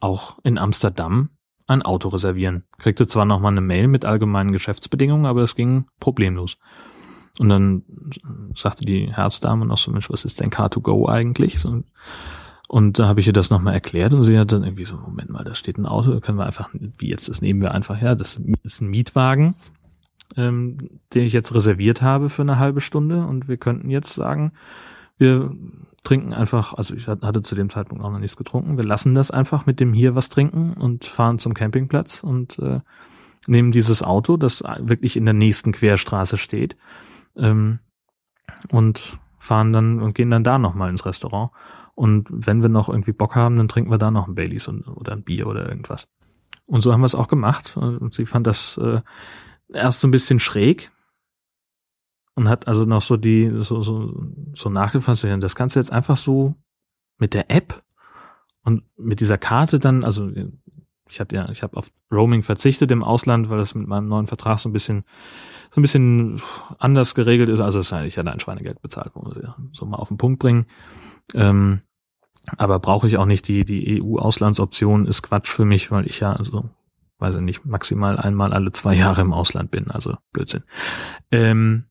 [0.00, 1.30] auch in Amsterdam
[1.66, 2.64] ein Auto reservieren.
[2.78, 6.58] Kriegte zwar nochmal eine Mail mit allgemeinen Geschäftsbedingungen, aber es ging problemlos.
[7.38, 7.82] Und dann
[8.54, 11.58] sagte die Herzdame noch so, Mensch, was ist denn Car2Go eigentlich?
[11.58, 11.82] So,
[12.68, 15.30] und da habe ich ihr das nochmal erklärt und sie hat dann irgendwie so, Moment
[15.30, 18.00] mal, da steht ein Auto, da können wir einfach, wie jetzt, das nehmen wir einfach
[18.00, 19.54] her, das ist ein Mietwagen,
[20.36, 20.78] ähm,
[21.12, 24.52] den ich jetzt reserviert habe für eine halbe Stunde und wir könnten jetzt sagen,
[25.18, 25.54] wir
[26.04, 29.30] trinken einfach, also ich hatte zu dem Zeitpunkt auch noch nichts getrunken, wir lassen das
[29.30, 32.80] einfach mit dem hier was trinken und fahren zum Campingplatz und äh,
[33.46, 36.76] nehmen dieses Auto, das wirklich in der nächsten Querstraße steht
[37.36, 37.80] ähm,
[38.70, 41.50] und fahren dann und gehen dann da nochmal ins Restaurant.
[41.94, 44.86] Und wenn wir noch irgendwie Bock haben, dann trinken wir da noch ein Baileys und,
[44.88, 46.08] oder ein Bier oder irgendwas.
[46.66, 47.76] Und so haben wir es auch gemacht.
[47.76, 49.00] Und sie fand das äh,
[49.72, 50.90] erst so ein bisschen schräg
[52.34, 55.24] und hat also noch so die so so so nachgefasst.
[55.24, 56.54] Das Ganze jetzt einfach so
[57.18, 57.82] mit der App
[58.62, 60.30] und mit dieser Karte dann, also
[61.08, 64.26] ich hatte ja, ich habe auf Roaming verzichtet im Ausland, weil das mit meinem neuen
[64.26, 65.04] Vertrag so ein bisschen
[65.70, 66.40] so ein bisschen
[66.78, 67.60] anders geregelt ist.
[67.60, 70.66] Also ich hatte ein Schweinegeld bezahlt, wir sie so mal auf den Punkt bringen.
[71.34, 71.82] Ähm,
[72.56, 76.32] aber brauche ich auch nicht die, die EU-Auslandsoption ist Quatsch für mich, weil ich ja,
[76.32, 76.68] also,
[77.18, 80.64] weiß ich nicht, maximal einmal alle zwei Jahre im Ausland bin, also Blödsinn.
[81.30, 81.84] Ähm,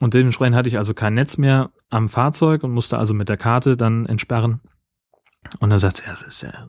[0.00, 3.36] und dementsprechend hatte ich also kein Netz mehr am Fahrzeug und musste also mit der
[3.36, 4.60] Karte dann entsperren.
[5.60, 6.68] Und dann sagt sie, ja, das ist ja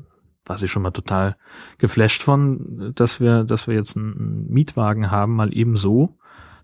[0.50, 1.38] war sie schon mal total
[1.78, 6.18] geflasht von, dass wir, dass wir jetzt einen Mietwagen haben, mal eben so,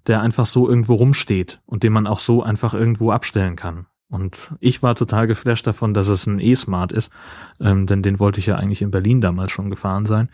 [0.08, 3.86] der einfach so irgendwo rumsteht und den man auch so einfach irgendwo abstellen kann.
[4.10, 7.12] Und ich war total geflasht davon, dass es ein E-Smart ist,
[7.60, 10.30] ähm, denn den wollte ich ja eigentlich in Berlin damals schon gefahren sein.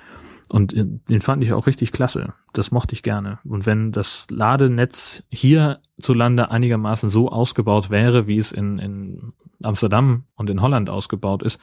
[0.51, 2.33] Und den fand ich auch richtig klasse.
[2.51, 3.39] Das mochte ich gerne.
[3.45, 9.33] Und wenn das Ladenetz hierzulande einigermaßen so ausgebaut wäre, wie es in, in
[9.63, 11.57] Amsterdam und in Holland ausgebaut ist,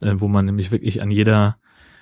[0.00, 1.58] äh, wo man nämlich wirklich an jeder,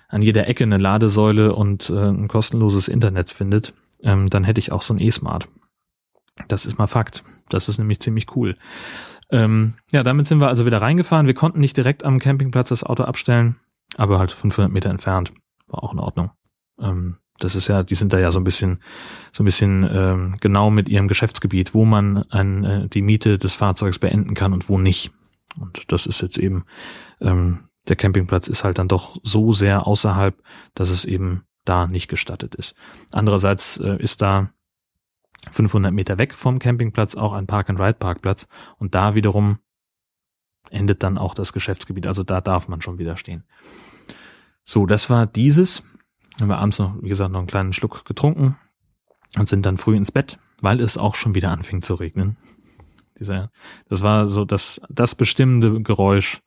[0.09, 4.73] an jeder Ecke eine Ladesäule und äh, ein kostenloses Internet findet, ähm, dann hätte ich
[4.73, 5.49] auch so ein E-Smart.
[6.49, 7.25] Das ist mal Fakt.
[7.51, 8.57] Das ist nämlich ziemlich cool.
[9.31, 11.27] Ähm, ja, damit sind wir also wieder reingefahren.
[11.27, 13.57] Wir konnten nicht direkt am Campingplatz das Auto abstellen,
[13.99, 15.35] aber halt 500 Meter entfernt.
[15.73, 16.31] War auch in Ordnung.
[16.81, 18.81] Ähm, das ist ja, die sind da ja so ein bisschen,
[19.33, 23.55] so ein bisschen ähm, genau mit ihrem Geschäftsgebiet, wo man ein, äh, die Miete des
[23.55, 25.13] Fahrzeugs beenden kann und wo nicht.
[25.59, 26.65] Und das ist jetzt eben
[27.21, 30.41] ähm, der Campingplatz ist halt dann doch so sehr außerhalb,
[30.75, 32.75] dass es eben da nicht gestattet ist.
[33.11, 34.51] Andererseits äh, ist da
[35.51, 38.47] 500 Meter weg vom Campingplatz auch ein Park-and-Ride-Parkplatz
[38.79, 39.59] und da wiederum
[40.71, 42.07] endet dann auch das Geschäftsgebiet.
[42.07, 43.45] Also da darf man schon wieder stehen.
[44.65, 45.83] So, das war dieses.
[46.41, 48.57] Haben wir abends noch, wie gesagt, noch einen kleinen Schluck getrunken
[49.39, 52.37] und sind dann früh ins Bett, weil es auch schon wieder anfing zu regnen.
[53.19, 53.51] Dieser,
[53.89, 56.41] das war so das, das bestimmende Geräusch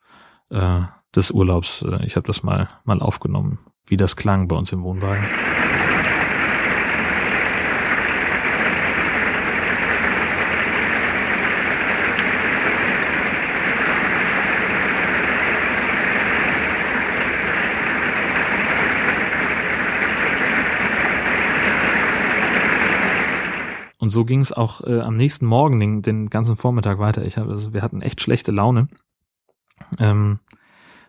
[0.50, 0.82] äh,
[1.14, 1.82] des Urlaubs.
[1.82, 5.26] Äh, ich habe das mal, mal aufgenommen, wie das klang bei uns im Wohnwagen.
[24.06, 27.24] Und so ging es auch äh, am nächsten Morgen den, den ganzen Vormittag weiter.
[27.24, 28.86] Ich hab, also wir hatten echt schlechte Laune.
[29.98, 30.38] Ähm,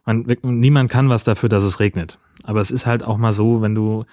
[0.03, 2.17] man, niemand kann was dafür, dass es regnet.
[2.41, 4.05] Aber es ist halt auch mal so, wenn du,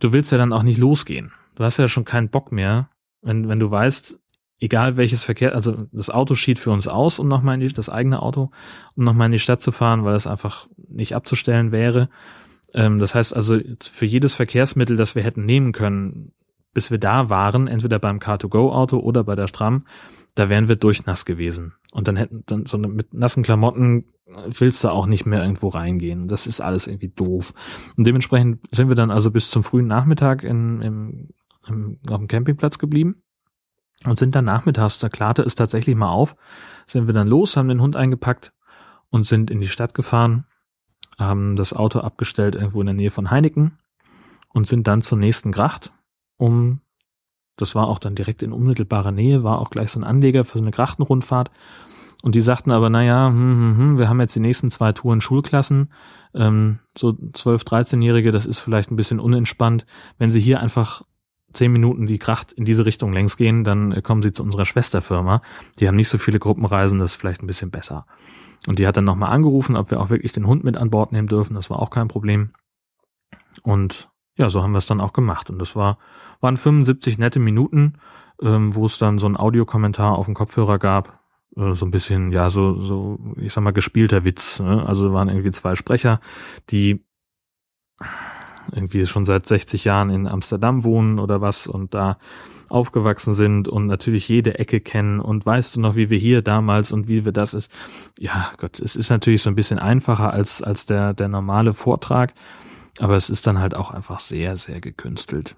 [0.00, 1.30] du willst ja dann auch nicht losgehen.
[1.54, 2.90] Du hast ja schon keinen Bock mehr,
[3.22, 4.18] wenn, wenn du weißt,
[4.58, 7.90] egal welches Verkehr, also das Auto schied für uns aus, um nochmal in die, das
[7.90, 8.50] eigene Auto,
[8.96, 12.08] um nochmal in die Stadt zu fahren, weil es einfach nicht abzustellen wäre.
[12.74, 16.32] Ähm, das heißt also, für jedes Verkehrsmittel, das wir hätten nehmen können,
[16.74, 19.84] bis wir da waren, entweder beim Car2Go-Auto oder bei der Stram,
[20.34, 21.74] da wären wir durchnass gewesen.
[21.92, 24.04] Und dann hätten dann so mit nassen Klamotten
[24.46, 26.28] willst du auch nicht mehr irgendwo reingehen.
[26.28, 27.52] Das ist alles irgendwie doof.
[27.96, 31.28] Und dementsprechend sind wir dann also bis zum frühen Nachmittag in, im,
[31.66, 33.22] im, auf dem Campingplatz geblieben
[34.04, 36.36] und sind dann nachmittags, da klarte es tatsächlich mal auf,
[36.86, 38.52] sind wir dann los, haben den Hund eingepackt
[39.10, 40.46] und sind in die Stadt gefahren,
[41.18, 43.78] haben das Auto abgestellt irgendwo in der Nähe von Heineken
[44.48, 45.92] und sind dann zur nächsten Gracht,
[46.36, 46.80] um,
[47.56, 50.58] das war auch dann direkt in unmittelbarer Nähe, war auch gleich so ein Anleger für
[50.58, 51.50] so eine Grachtenrundfahrt.
[52.22, 55.20] Und die sagten aber, naja, hm, hm, hm, wir haben jetzt die nächsten zwei Touren
[55.20, 55.92] Schulklassen,
[56.34, 59.84] ähm, so 12, 13-Jährige, das ist vielleicht ein bisschen unentspannt.
[60.18, 61.02] Wenn sie hier einfach
[61.52, 64.64] zehn Minuten die Kracht in diese Richtung längs gehen, dann äh, kommen sie zu unserer
[64.64, 65.42] Schwesterfirma.
[65.78, 68.06] Die haben nicht so viele Gruppenreisen, das ist vielleicht ein bisschen besser.
[68.66, 71.12] Und die hat dann nochmal angerufen, ob wir auch wirklich den Hund mit an Bord
[71.12, 71.54] nehmen dürfen.
[71.54, 72.50] Das war auch kein Problem.
[73.62, 75.50] Und ja, so haben wir es dann auch gemacht.
[75.50, 75.98] Und das war,
[76.40, 77.94] waren 75 nette Minuten,
[78.42, 81.20] ähm, wo es dann so ein Audiokommentar auf dem Kopfhörer gab.
[81.56, 84.60] Äh, so ein bisschen, ja, so, so, ich sag mal, gespielter Witz.
[84.60, 84.84] Ne?
[84.86, 86.20] Also waren irgendwie zwei Sprecher,
[86.70, 87.04] die
[88.72, 92.16] irgendwie schon seit 60 Jahren in Amsterdam wohnen oder was und da
[92.68, 96.92] aufgewachsen sind und natürlich jede Ecke kennen und weißt du noch, wie wir hier damals
[96.92, 97.70] und wie wir das ist.
[98.18, 102.32] Ja, Gott, es ist natürlich so ein bisschen einfacher als, als der, der normale Vortrag.
[102.98, 105.56] Aber es ist dann halt auch einfach sehr, sehr gekünstelt.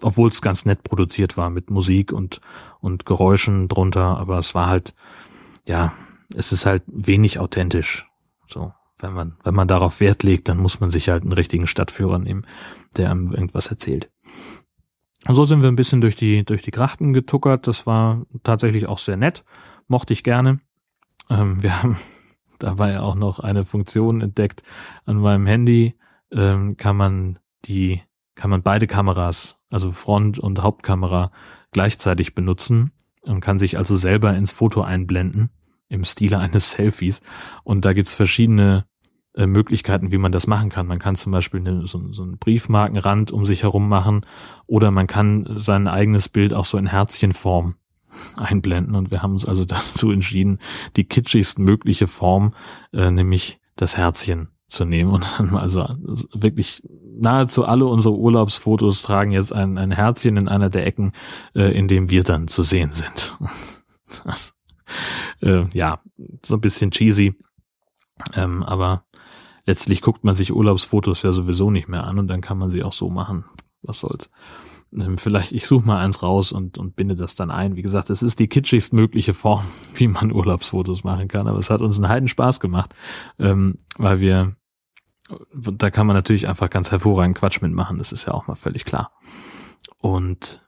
[0.00, 2.40] Obwohl es ganz nett produziert war mit Musik und,
[2.80, 4.94] und Geräuschen drunter, aber es war halt,
[5.66, 5.92] ja,
[6.34, 8.06] es ist halt wenig authentisch.
[8.48, 11.66] So, wenn man, wenn man darauf Wert legt, dann muss man sich halt einen richtigen
[11.66, 12.46] Stadtführer nehmen,
[12.96, 14.10] der einem irgendwas erzählt.
[15.26, 17.66] Und so sind wir ein bisschen durch die, durch die Grachten getuckert.
[17.66, 19.44] Das war tatsächlich auch sehr nett.
[19.88, 20.60] Mochte ich gerne.
[21.28, 21.96] Ähm, wir haben
[22.58, 24.62] dabei auch noch eine Funktion entdeckt
[25.04, 25.94] an meinem Handy,
[26.32, 28.02] ähm, kann man die,
[28.34, 31.30] kann man beide Kameras, also Front- und Hauptkamera
[31.72, 35.50] gleichzeitig benutzen und kann sich also selber ins Foto einblenden
[35.88, 37.20] im Stile eines Selfies.
[37.64, 38.86] Und da gibt's verschiedene
[39.34, 40.86] äh, Möglichkeiten, wie man das machen kann.
[40.86, 44.26] Man kann zum Beispiel eine, so, so einen Briefmarkenrand um sich herum machen
[44.66, 47.76] oder man kann sein eigenes Bild auch so in Herzchenform
[48.36, 48.94] einblenden.
[48.94, 50.58] Und wir haben uns also dazu entschieden,
[50.96, 52.54] die kitschigst mögliche Form,
[52.92, 55.86] äh, nämlich das Herzchen zu nehmen und dann also
[56.32, 56.82] wirklich
[57.18, 61.12] nahezu alle unsere Urlaubsfotos tragen jetzt ein, ein Herzchen in einer der Ecken,
[61.54, 63.36] äh, in dem wir dann zu sehen sind.
[64.24, 64.54] Das,
[65.42, 66.00] äh, ja,
[66.42, 67.34] so ein bisschen cheesy,
[68.32, 69.04] ähm, aber
[69.66, 72.82] letztlich guckt man sich Urlaubsfotos ja sowieso nicht mehr an und dann kann man sie
[72.82, 73.44] auch so machen.
[73.82, 74.30] Was soll's.
[74.92, 77.76] Ähm, vielleicht, ich suche mal eins raus und, und binde das dann ein.
[77.76, 81.70] Wie gesagt, es ist die kitschigst mögliche Form, wie man Urlaubsfotos machen kann, aber es
[81.70, 82.94] hat uns einen heiden Spaß gemacht,
[83.38, 84.56] ähm, weil wir
[85.54, 88.84] da kann man natürlich einfach ganz hervorragend Quatsch mitmachen, das ist ja auch mal völlig
[88.84, 89.12] klar.
[89.98, 90.66] Und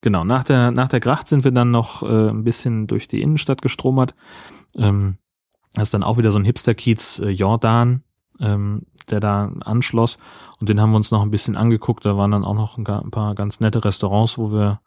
[0.00, 3.22] genau, nach der, nach der Gracht sind wir dann noch äh, ein bisschen durch die
[3.22, 4.14] Innenstadt gestromert.
[4.76, 5.18] Ähm,
[5.74, 8.02] das ist dann auch wieder so ein Hipster-Kiez äh, Jordan,
[8.40, 10.18] ähm, der da anschloss.
[10.60, 12.04] Und den haben wir uns noch ein bisschen angeguckt.
[12.04, 14.80] Da waren dann auch noch ein, ein paar ganz nette Restaurants, wo wir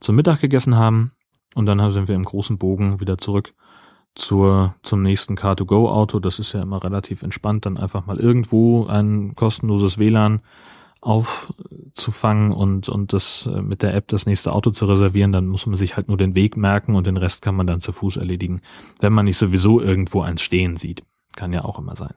[0.00, 1.12] zum Mittag gegessen haben.
[1.54, 3.54] Und dann sind wir im großen Bogen wieder zurück
[4.16, 6.18] zur, zum nächsten Car2Go Auto.
[6.18, 10.40] Das ist ja immer relativ entspannt, dann einfach mal irgendwo ein kostenloses WLAN
[11.00, 15.66] aufzufangen und, und das äh, mit der App das nächste Auto zu reservieren, dann muss
[15.66, 18.16] man sich halt nur den Weg merken und den Rest kann man dann zu Fuß
[18.16, 18.60] erledigen,
[19.00, 21.04] wenn man nicht sowieso irgendwo eins stehen sieht.
[21.36, 22.14] Kann ja auch immer sein.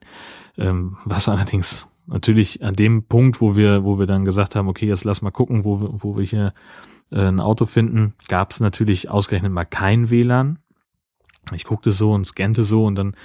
[0.57, 4.87] Ähm, was allerdings natürlich an dem Punkt, wo wir, wo wir dann gesagt haben, okay,
[4.87, 6.53] jetzt lass mal gucken, wo, wir, wo wir hier
[7.11, 10.57] äh, ein Auto finden, gab es natürlich ausgerechnet mal kein WLAN.
[11.53, 13.15] Ich guckte so und scannte so und dann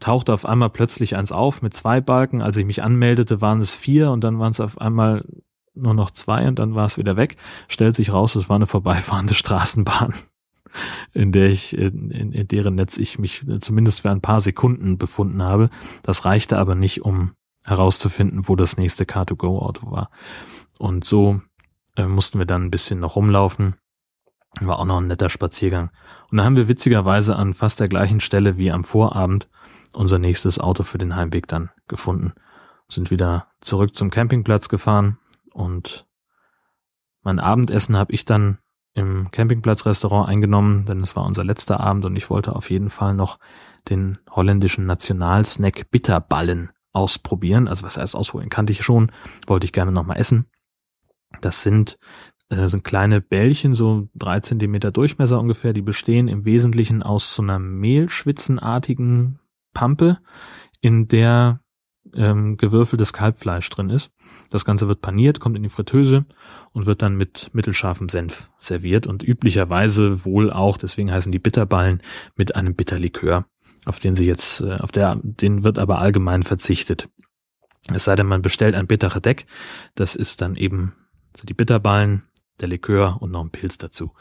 [0.00, 2.42] tauchte auf einmal plötzlich eins auf mit zwei Balken.
[2.42, 5.24] Als ich mich anmeldete, waren es vier und dann waren es auf einmal
[5.74, 7.36] nur noch zwei und dann war es wieder weg.
[7.68, 10.14] Stellt sich raus, es war eine vorbeifahrende Straßenbahn,
[11.12, 15.42] in der ich, in, in, deren Netz ich mich zumindest für ein paar Sekunden befunden
[15.42, 15.70] habe.
[16.02, 17.32] Das reichte aber nicht, um
[17.64, 20.10] herauszufinden, wo das nächste Car2Go-Auto war.
[20.78, 21.40] Und so
[21.96, 23.74] äh, mussten wir dann ein bisschen noch rumlaufen.
[24.60, 25.90] War auch noch ein netter Spaziergang.
[26.30, 29.48] Und da haben wir witzigerweise an fast der gleichen Stelle wie am Vorabend
[29.92, 32.32] unser nächstes Auto für den Heimweg dann gefunden.
[32.88, 35.18] Sind wieder zurück zum Campingplatz gefahren
[35.52, 36.06] und
[37.22, 38.58] mein Abendessen habe ich dann
[38.94, 43.14] im Campingplatzrestaurant eingenommen, denn es war unser letzter Abend und ich wollte auf jeden Fall
[43.14, 43.38] noch
[43.88, 47.68] den holländischen Nationalsnack Bitterballen ausprobieren.
[47.68, 49.12] Also was heißt ausprobieren, kannte ich schon,
[49.46, 50.46] wollte ich gerne nochmal essen.
[51.40, 51.98] Das sind,
[52.50, 57.42] äh, sind kleine Bällchen, so drei Zentimeter Durchmesser ungefähr, die bestehen im Wesentlichen aus so
[57.42, 59.38] einer mehlschwitzenartigen
[59.74, 60.18] Pampe,
[60.80, 61.60] in der
[62.14, 64.10] ähm, gewürfeltes Kalbfleisch drin ist.
[64.50, 66.24] Das Ganze wird paniert, kommt in die Fritteuse
[66.72, 72.02] und wird dann mit mittelscharfem Senf serviert und üblicherweise wohl auch, deswegen heißen die Bitterballen,
[72.36, 73.46] mit einem Bitterlikör,
[73.84, 77.08] auf den sie jetzt, äh, auf der, den wird aber allgemein verzichtet.
[77.92, 79.46] Es sei denn, man bestellt ein bittere Deck,
[79.94, 80.94] das ist dann eben
[81.36, 82.24] so die Bitterballen,
[82.60, 84.12] der Likör und noch ein Pilz dazu.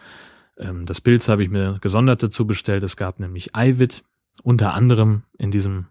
[0.57, 2.83] Ähm, das Pilz habe ich mir gesondert dazu bestellt.
[2.83, 4.03] Es gab nämlich Eiwit,
[4.43, 5.87] unter anderem in diesem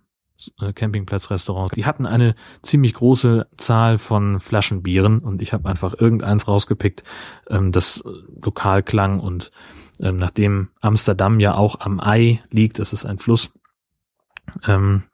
[0.60, 1.74] äh, Campingplatzrestaurant.
[1.76, 7.02] Die hatten eine ziemlich große Zahl von Flaschenbieren und ich habe einfach irgendeins rausgepickt,
[7.48, 8.10] ähm, das äh,
[8.42, 9.50] lokal klang und
[9.98, 13.50] ähm, nachdem Amsterdam ja auch am Ei liegt, das ist ein Fluss,
[14.66, 15.04] ähm,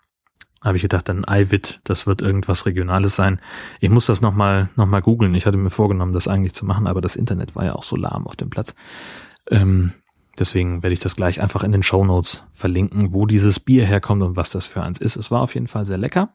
[0.63, 3.41] habe ich gedacht, dann Eiwit, das wird irgendwas Regionales sein.
[3.81, 5.35] Ich muss das nochmal noch mal googeln.
[5.35, 7.97] Ich hatte mir vorgenommen, das eigentlich zu machen, aber das Internet war ja auch so
[7.97, 8.75] lahm auf dem Platz.
[9.51, 9.93] Ähm,
[10.39, 14.23] Deswegen werde ich das gleich einfach in den Show Notes verlinken, wo dieses Bier herkommt
[14.23, 15.17] und was das für eins ist.
[15.17, 16.33] Es war auf jeden Fall sehr lecker.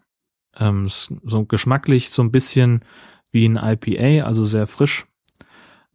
[0.55, 2.85] Ähm, so geschmacklich so ein bisschen
[3.31, 5.07] wie ein IPA, also sehr frisch.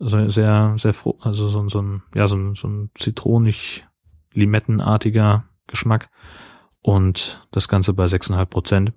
[0.01, 6.11] Also sehr, sehr froh, also so, so ein, ja, so ein, so ein zitronig-limettenartiger Geschmack.
[6.83, 8.93] Und das Ganze bei 6,5 Prozent.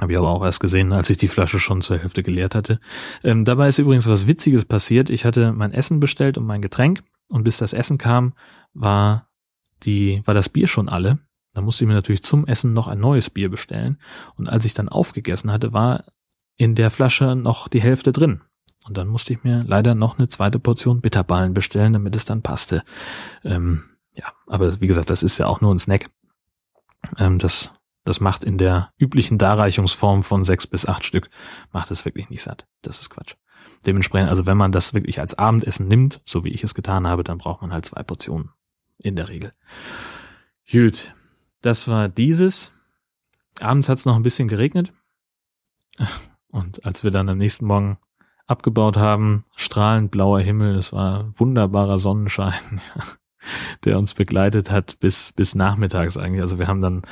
[0.00, 2.80] Habe ich aber auch erst gesehen, als ich die Flasche schon zur Hälfte geleert hatte.
[3.24, 5.10] Ähm, dabei ist übrigens was Witziges passiert.
[5.10, 8.34] Ich hatte mein Essen bestellt und mein Getränk und bis das Essen kam,
[8.74, 9.28] war
[9.82, 11.18] die, war das Bier schon alle.
[11.54, 13.98] Da musste ich mir natürlich zum Essen noch ein neues Bier bestellen.
[14.36, 16.04] Und als ich dann aufgegessen hatte, war
[16.56, 18.42] in der Flasche noch die Hälfte drin.
[18.86, 22.42] Und dann musste ich mir leider noch eine zweite Portion Bitterballen bestellen, damit es dann
[22.42, 22.82] passte.
[23.42, 26.10] Ähm, ja, aber wie gesagt, das ist ja auch nur ein Snack.
[27.18, 27.72] Ähm, das,
[28.04, 31.30] das macht in der üblichen Darreichungsform von sechs bis acht Stück,
[31.72, 32.66] macht es wirklich nicht satt.
[32.82, 33.34] Das ist Quatsch.
[33.84, 37.24] Dementsprechend, also wenn man das wirklich als Abendessen nimmt, so wie ich es getan habe,
[37.24, 38.50] dann braucht man halt zwei Portionen.
[38.98, 39.52] In der Regel.
[40.70, 41.12] Gut,
[41.60, 42.72] das war dieses.
[43.60, 44.92] Abends hat es noch ein bisschen geregnet.
[46.48, 47.98] Und als wir dann am nächsten Morgen
[48.46, 52.80] abgebaut haben, strahlend blauer Himmel, es war wunderbarer Sonnenschein,
[53.84, 56.42] der uns begleitet hat bis bis nachmittags eigentlich.
[56.42, 57.02] Also wir haben dann,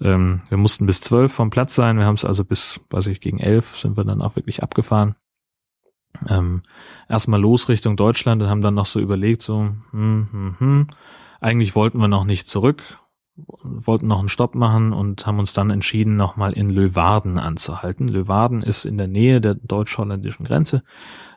[0.00, 3.20] ähm, wir mussten bis zwölf vom Platz sein, wir haben es also bis, weiß ich,
[3.20, 5.14] gegen elf sind wir dann auch wirklich abgefahren
[6.28, 6.62] ähm,
[7.08, 10.86] erstmal los Richtung Deutschland und haben dann noch so überlegt, so, hm, hm, hm,
[11.40, 12.98] eigentlich wollten wir noch nicht zurück,
[13.62, 18.08] wollten noch einen Stopp machen und haben uns dann entschieden, nochmal in Löwarden anzuhalten.
[18.08, 20.82] Löwarden ist in der Nähe der deutsch-holländischen Grenze.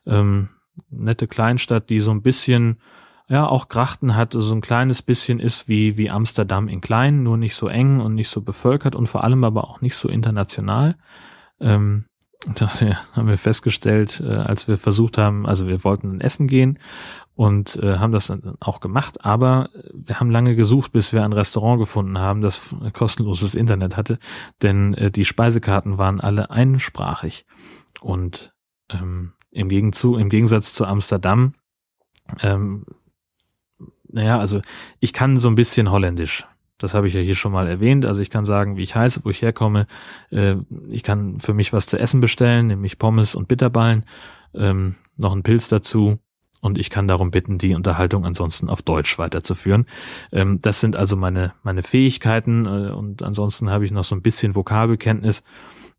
[0.06, 0.50] Ähm,
[0.90, 2.82] nette Kleinstadt, die so ein bisschen,
[3.34, 7.36] ja, auch Grachten hat, so ein kleines bisschen ist wie, wie Amsterdam in klein, nur
[7.36, 10.96] nicht so eng und nicht so bevölkert und vor allem aber auch nicht so international.
[11.60, 12.06] Ähm,
[12.56, 16.78] das haben wir festgestellt, äh, als wir versucht haben, also wir wollten essen gehen
[17.34, 21.34] und äh, haben das dann auch gemacht, aber wir haben lange gesucht, bis wir ein
[21.34, 24.20] Restaurant gefunden haben, das kostenloses Internet hatte,
[24.62, 27.48] denn äh, die Speisekarten waren alle einsprachig
[28.00, 28.54] und
[28.92, 31.56] ähm, im, Gegenzug, im Gegensatz zu Amsterdam,
[32.42, 32.86] ähm,
[34.14, 34.62] naja, also
[35.00, 36.46] ich kann so ein bisschen Holländisch.
[36.78, 38.06] Das habe ich ja hier schon mal erwähnt.
[38.06, 39.88] Also ich kann sagen, wie ich heiße, wo ich herkomme.
[40.32, 40.56] Äh,
[40.90, 44.06] ich kann für mich was zu essen bestellen, nämlich Pommes und Bitterballen,
[44.54, 46.20] ähm, noch einen Pilz dazu.
[46.62, 49.86] Und ich kann darum bitten, die Unterhaltung ansonsten auf Deutsch weiterzuführen.
[50.32, 52.66] Ähm, das sind also meine, meine Fähigkeiten.
[52.66, 55.44] Äh, und ansonsten habe ich noch so ein bisschen Vokabelkenntnis.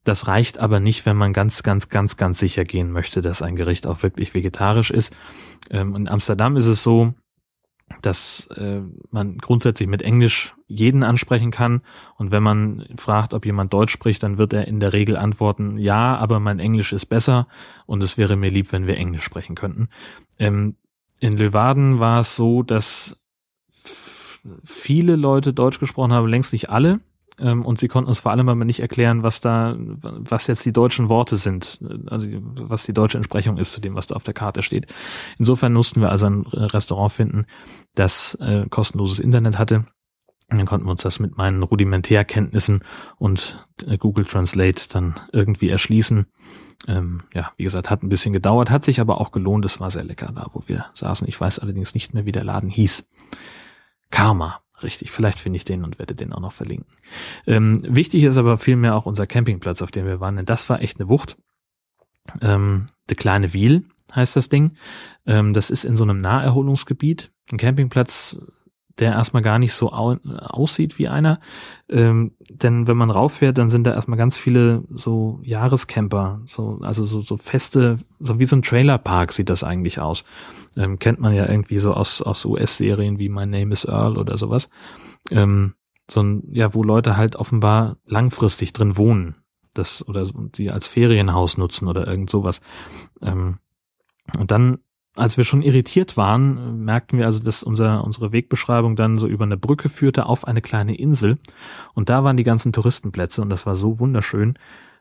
[0.05, 3.57] Das reicht aber nicht, wenn man ganz, ganz, ganz, ganz sicher gehen möchte, dass ein
[3.57, 5.17] Gericht auch wirklich vegetarisch ist.
[5.71, 7.15] Ähm, in Amsterdam ist es so,
[8.03, 8.80] dass äh,
[9.11, 11.82] man grundsätzlich mit Englisch jeden ansprechen kann.
[12.16, 15.78] Und wenn man fragt, ob jemand Deutsch spricht, dann wird er in der Regel antworten,
[15.78, 17.47] ja, aber mein Englisch ist besser
[17.87, 19.89] und es wäre mir lieb, wenn wir Englisch sprechen könnten.
[20.39, 20.76] Ähm,
[21.20, 23.16] in Leeuwarden war es so, dass
[24.62, 27.01] viele Leute Deutsch gesprochen haben, längst nicht alle.
[27.39, 30.72] Ähm, und sie konnten uns vor allem aber nicht erklären, was da, was jetzt die
[30.72, 34.35] deutschen Worte sind, also was die deutsche Entsprechung ist zu dem, was da auf der
[34.35, 34.87] Karte steht.
[35.39, 37.47] Insofern mussten wir also ein Restaurant finden,
[37.95, 39.87] das äh, kostenloses Internet hatte.
[40.51, 42.85] Und dann konnten wir uns das mit meinen Rudimentärkenntnissen
[43.16, 46.26] und äh, Google Translate dann irgendwie erschließen.
[46.87, 49.64] Ähm, ja, wie gesagt, hat ein bisschen gedauert, hat sich aber auch gelohnt.
[49.64, 51.26] Es war sehr lecker da, wo wir saßen.
[51.26, 53.09] Ich weiß allerdings nicht mehr, wie der Laden hieß.
[54.11, 56.95] Karma Richtig, vielleicht finde ich den und werde den auch noch verlinken.
[57.47, 60.80] Ähm, wichtig ist aber vielmehr auch unser Campingplatz, auf dem wir waren, denn das war
[60.80, 61.37] echt eine Wucht.
[62.41, 64.76] Ähm, De Kleine Wiel heißt das Ding.
[65.26, 67.32] Ähm, das ist in so einem Naherholungsgebiet.
[67.51, 68.37] Ein Campingplatz
[68.99, 71.40] der erstmal gar nicht so au aussieht wie einer.
[71.88, 77.05] Ähm, denn wenn man rauffährt, dann sind da erstmal ganz viele so Jahrescamper, so, also
[77.05, 80.24] so, so feste, so wie so ein Trailerpark sieht das eigentlich aus.
[80.76, 84.36] Ähm, kennt man ja irgendwie so aus, aus US-Serien wie My Name is Earl oder
[84.36, 84.68] sowas.
[85.30, 85.74] Ähm,
[86.09, 89.36] so ein, ja, wo Leute halt offenbar langfristig drin wohnen.
[89.72, 92.61] Das, oder die als Ferienhaus nutzen oder irgend sowas.
[93.20, 93.59] Ähm,
[94.38, 94.78] und dann
[95.15, 99.45] als wir schon irritiert waren, merkten wir also, dass unser, unsere Wegbeschreibung dann so über
[99.45, 101.39] eine Brücke führte auf eine kleine Insel.
[101.95, 104.55] Und da waren die ganzen Touristenplätze und das war so wunderschön.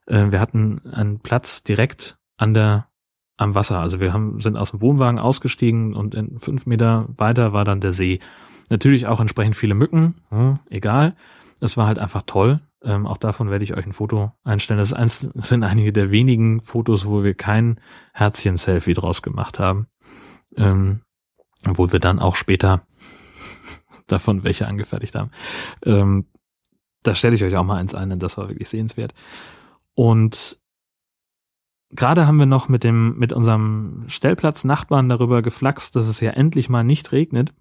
[0.05, 2.88] Äh, wir hatten einen Platz direkt an der,
[3.38, 3.80] am Wasser.
[3.80, 7.82] Also wir haben, sind aus dem Wohnwagen ausgestiegen und in fünf Meter weiter war dann
[7.82, 8.20] der See.
[8.70, 11.16] Natürlich auch entsprechend viele Mücken, hm, egal.
[11.59, 12.61] Es war halt einfach toll.
[12.84, 14.79] Ähm, auch davon werde ich euch ein Foto einstellen.
[14.79, 17.79] Das, eins, das sind einige der wenigen Fotos, wo wir kein
[18.13, 19.88] Herzchen-Selfie draus gemacht haben
[20.57, 21.01] ähm,
[21.65, 22.86] obwohl wir dann auch später
[24.07, 25.31] davon welche angefertigt haben.
[25.84, 26.25] Ähm,
[27.03, 29.13] da stelle ich euch auch mal eins ein, denn das war wirklich sehenswert.
[29.93, 30.59] Und
[31.91, 36.69] gerade haben wir noch mit dem, mit unserem Stellplatz-Nachbarn darüber geflaxt, dass es ja endlich
[36.69, 37.53] mal nicht regnet.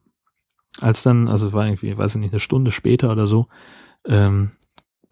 [0.80, 3.48] Als dann, also war irgendwie, weiß ich nicht, eine Stunde später oder so,
[4.06, 4.52] ähm,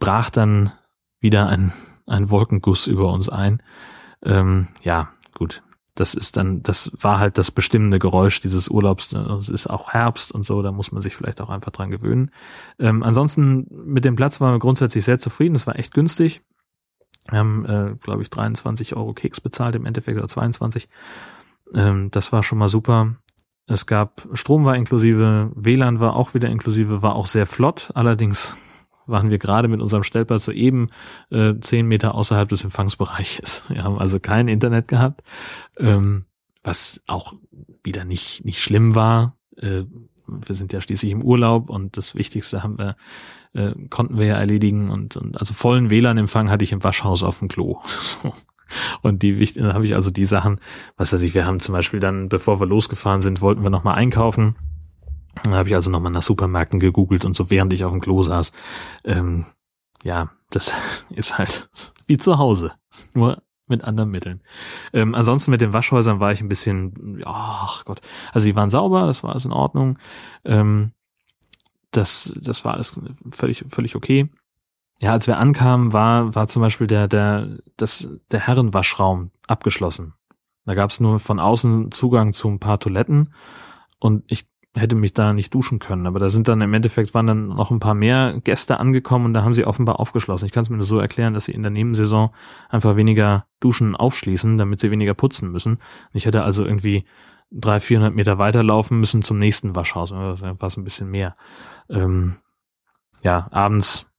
[0.00, 0.72] brach dann
[1.20, 1.72] wieder ein,
[2.06, 3.62] ein Wolkenguss über uns ein.
[4.22, 5.62] Ähm, ja, gut,
[5.94, 9.12] das ist dann, das war halt das bestimmende Geräusch dieses Urlaubs.
[9.12, 12.30] Es ist auch Herbst und so, da muss man sich vielleicht auch einfach dran gewöhnen.
[12.78, 15.54] Ähm, ansonsten mit dem Platz waren wir grundsätzlich sehr zufrieden.
[15.54, 16.42] Es war echt günstig.
[17.28, 20.88] Wir haben, äh, glaube ich, 23 Euro Keks bezahlt im Endeffekt oder 22.
[21.74, 23.16] Ähm, das war schon mal super.
[23.66, 27.90] Es gab Strom war inklusive, WLAN war auch wieder inklusive, war auch sehr flott.
[27.94, 28.56] Allerdings
[29.10, 30.88] waren wir gerade mit unserem Stellplatz soeben
[31.30, 33.64] äh, zehn Meter außerhalb des Empfangsbereiches.
[33.68, 35.22] Wir haben also kein Internet gehabt,
[35.78, 36.24] ähm,
[36.62, 37.34] was auch
[37.82, 39.36] wieder nicht, nicht schlimm war.
[39.56, 39.84] Äh,
[40.26, 42.94] wir sind ja schließlich im Urlaub und das Wichtigste haben wir,
[43.52, 47.40] äh, konnten wir ja erledigen und, und also vollen WLAN-Empfang hatte ich im Waschhaus auf
[47.40, 47.80] dem Klo.
[49.02, 50.60] Und die dann habe ich also die Sachen,
[50.96, 53.96] was weiß ich, wir haben zum Beispiel dann, bevor wir losgefahren sind, wollten wir nochmal
[53.96, 54.54] einkaufen
[55.48, 58.52] habe ich also nochmal nach Supermärkten gegoogelt und so während ich auf dem Klo saß.
[59.04, 59.46] Ähm,
[60.02, 60.72] ja, das
[61.10, 61.68] ist halt
[62.06, 62.72] wie zu Hause,
[63.14, 64.42] nur mit anderen Mitteln.
[64.92, 68.00] Ähm, ansonsten mit den Waschhäusern war ich ein bisschen, ach Gott,
[68.32, 69.98] also die waren sauber, das war alles in Ordnung.
[70.44, 70.92] Ähm,
[71.92, 73.00] das, das war alles
[73.30, 74.28] völlig, völlig okay.
[75.00, 80.14] Ja, als wir ankamen, war, war zum Beispiel der, der, das, der Herrenwaschraum abgeschlossen.
[80.66, 83.32] Da gab es nur von außen Zugang zu ein paar Toiletten
[83.98, 86.06] und ich hätte mich da nicht duschen können.
[86.06, 89.34] Aber da sind dann im Endeffekt waren dann noch ein paar mehr Gäste angekommen und
[89.34, 90.46] da haben sie offenbar aufgeschlossen.
[90.46, 92.30] Ich kann es mir nur so erklären, dass sie in der Nebensaison
[92.68, 95.78] einfach weniger Duschen aufschließen, damit sie weniger putzen müssen.
[96.12, 97.04] Ich hätte also irgendwie
[97.50, 100.12] drei, vierhundert Meter weiterlaufen müssen zum nächsten Waschhaus.
[100.12, 101.36] War ein bisschen mehr.
[101.88, 102.36] Ähm,
[103.22, 104.10] ja, abends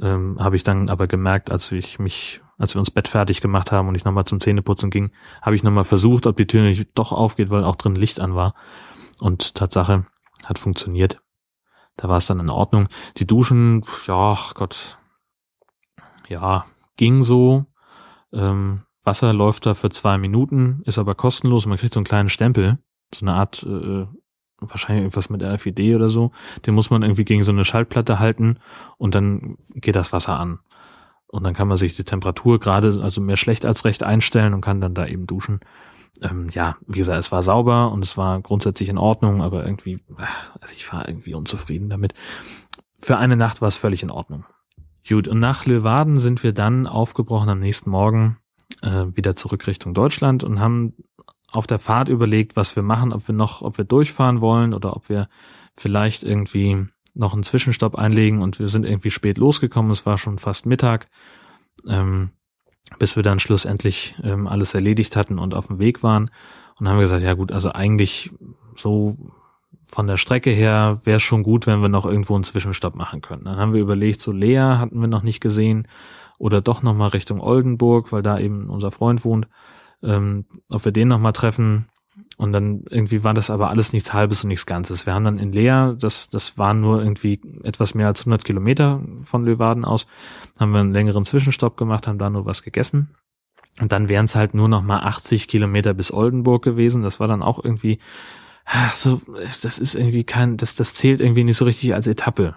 [0.00, 3.72] ähm, habe ich dann aber gemerkt, als ich mich, als wir uns Bett fertig gemacht
[3.72, 5.10] haben und ich nochmal zum Zähneputzen ging,
[5.42, 8.34] habe ich nochmal versucht, ob die Tür nicht doch aufgeht, weil auch drin Licht an
[8.34, 8.54] war.
[9.20, 10.06] Und Tatsache
[10.46, 11.20] hat funktioniert.
[11.96, 12.88] Da war es dann in Ordnung.
[13.16, 14.98] Die Duschen, ja, Gott,
[16.28, 16.64] ja,
[16.96, 17.66] ging so.
[18.32, 21.66] Ähm, Wasser läuft da für zwei Minuten, ist aber kostenlos.
[21.66, 22.78] Man kriegt so einen kleinen Stempel,
[23.12, 24.06] so eine Art, äh,
[24.60, 26.30] wahrscheinlich irgendwas mit RFID oder so.
[26.66, 28.58] Den muss man irgendwie gegen so eine Schaltplatte halten
[28.96, 30.60] und dann geht das Wasser an.
[31.26, 34.60] Und dann kann man sich die Temperatur gerade, also mehr schlecht als recht einstellen und
[34.60, 35.60] kann dann da eben duschen
[36.22, 40.00] ähm, ja, wie gesagt, es war sauber und es war grundsätzlich in Ordnung, aber irgendwie,
[40.60, 42.14] also ich war irgendwie unzufrieden damit.
[42.98, 44.44] Für eine Nacht war es völlig in Ordnung.
[45.08, 48.38] Gut, und nach Löwaden sind wir dann aufgebrochen am nächsten Morgen
[48.82, 50.94] äh, wieder zurück Richtung Deutschland und haben
[51.50, 54.94] auf der Fahrt überlegt, was wir machen, ob wir noch, ob wir durchfahren wollen oder
[54.96, 55.28] ob wir
[55.76, 60.38] vielleicht irgendwie noch einen Zwischenstopp einlegen und wir sind irgendwie spät losgekommen, es war schon
[60.38, 61.06] fast Mittag,
[61.86, 62.30] ähm,
[62.98, 66.30] bis wir dann schlussendlich ähm, alles erledigt hatten und auf dem Weg waren
[66.78, 68.30] und haben wir gesagt, ja gut, also eigentlich
[68.76, 69.16] so
[69.84, 73.22] von der Strecke her wäre es schon gut, wenn wir noch irgendwo einen Zwischenstopp machen
[73.22, 73.44] können.
[73.44, 75.88] Dann haben wir überlegt, so Lea hatten wir noch nicht gesehen
[76.38, 79.48] oder doch nochmal Richtung Oldenburg, weil da eben unser Freund wohnt,
[80.02, 81.86] ähm, ob wir den nochmal treffen.
[82.36, 85.06] Und dann irgendwie war das aber alles nichts Halbes und nichts Ganzes.
[85.06, 89.02] Wir haben dann in Lea, das, das waren nur irgendwie etwas mehr als 100 Kilometer
[89.22, 90.06] von Löwaden aus,
[90.58, 93.10] haben wir einen längeren Zwischenstopp gemacht, haben da nur was gegessen.
[93.80, 97.02] Und dann wären es halt nur noch mal 80 Kilometer bis Oldenburg gewesen.
[97.02, 97.98] Das war dann auch irgendwie
[98.94, 99.20] so,
[99.62, 102.56] das ist irgendwie kein, das, das zählt irgendwie nicht so richtig als Etappe,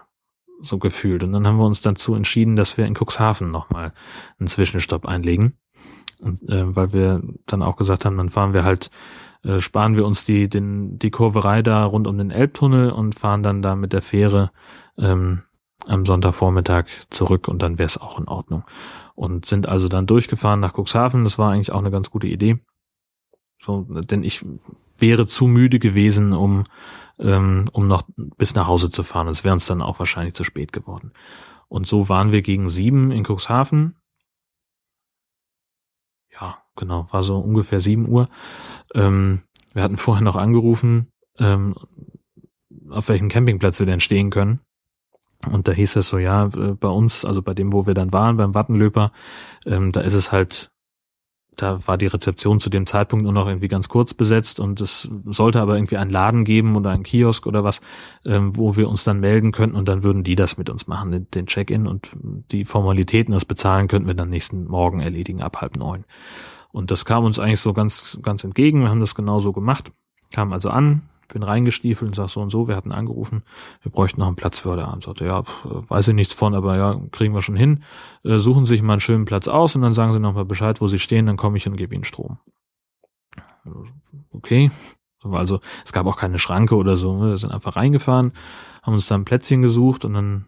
[0.61, 1.23] so gefühlt.
[1.23, 3.93] Und dann haben wir uns dazu entschieden, dass wir in Cuxhaven nochmal
[4.39, 5.53] einen Zwischenstopp einlegen.
[6.19, 8.91] Und, äh, weil wir dann auch gesagt haben, dann fahren wir halt,
[9.43, 13.43] äh, sparen wir uns die, den, die Kurverei da rund um den Elbtunnel und fahren
[13.43, 14.51] dann da mit der Fähre
[14.97, 15.43] ähm,
[15.87, 18.63] am Sonntagvormittag zurück und dann wäre es auch in Ordnung.
[19.15, 21.23] Und sind also dann durchgefahren nach Cuxhaven.
[21.23, 22.59] Das war eigentlich auch eine ganz gute Idee.
[23.63, 24.43] So, denn ich
[24.97, 26.63] wäre zu müde gewesen, um,
[27.19, 28.03] ähm, um noch
[28.37, 29.27] bis nach Hause zu fahren.
[29.27, 31.11] Es wäre uns dann auch wahrscheinlich zu spät geworden.
[31.67, 33.95] Und so waren wir gegen sieben in Cuxhaven.
[36.75, 38.27] Genau, war so ungefähr sieben Uhr.
[38.93, 39.41] Ähm,
[39.73, 41.07] wir hatten vorher noch angerufen,
[41.37, 41.75] ähm,
[42.89, 44.61] auf welchem Campingplatz wir denn stehen können.
[45.51, 48.37] Und da hieß es so, ja, bei uns, also bei dem, wo wir dann waren,
[48.37, 49.11] beim Wattenlöper,
[49.65, 50.71] ähm, da ist es halt
[51.61, 55.09] da war die Rezeption zu dem Zeitpunkt nur noch irgendwie ganz kurz besetzt und es
[55.25, 57.81] sollte aber irgendwie einen Laden geben oder einen Kiosk oder was,
[58.25, 61.11] ähm, wo wir uns dann melden könnten und dann würden die das mit uns machen,
[61.11, 62.09] den, den Check-in und
[62.51, 66.05] die Formalitäten, das Bezahlen könnten wir dann nächsten Morgen erledigen ab halb neun.
[66.71, 68.81] Und das kam uns eigentlich so ganz, ganz entgegen.
[68.81, 69.91] Wir haben das genauso gemacht,
[70.31, 73.43] kam also an, bin reingestiefelt und sag so und so, wir hatten angerufen,
[73.81, 75.03] wir bräuchten noch einen Platz für heute Abend.
[75.03, 77.83] Sagte, ja, weiß ich nichts von, aber ja, kriegen wir schon hin.
[78.23, 80.87] Äh, suchen sich mal einen schönen Platz aus und dann sagen sie nochmal Bescheid, wo
[80.87, 82.37] sie stehen, dann komme ich und gebe ihnen Strom.
[84.33, 84.71] Okay.
[85.23, 87.15] Also es gab auch keine Schranke oder so.
[87.15, 87.29] Ne?
[87.29, 88.33] Wir sind einfach reingefahren,
[88.81, 90.47] haben uns da ein Plätzchen gesucht und dann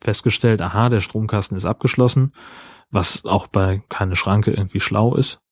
[0.00, 2.32] festgestellt, aha, der Stromkasten ist abgeschlossen,
[2.90, 5.43] was auch bei keine Schranke irgendwie schlau ist.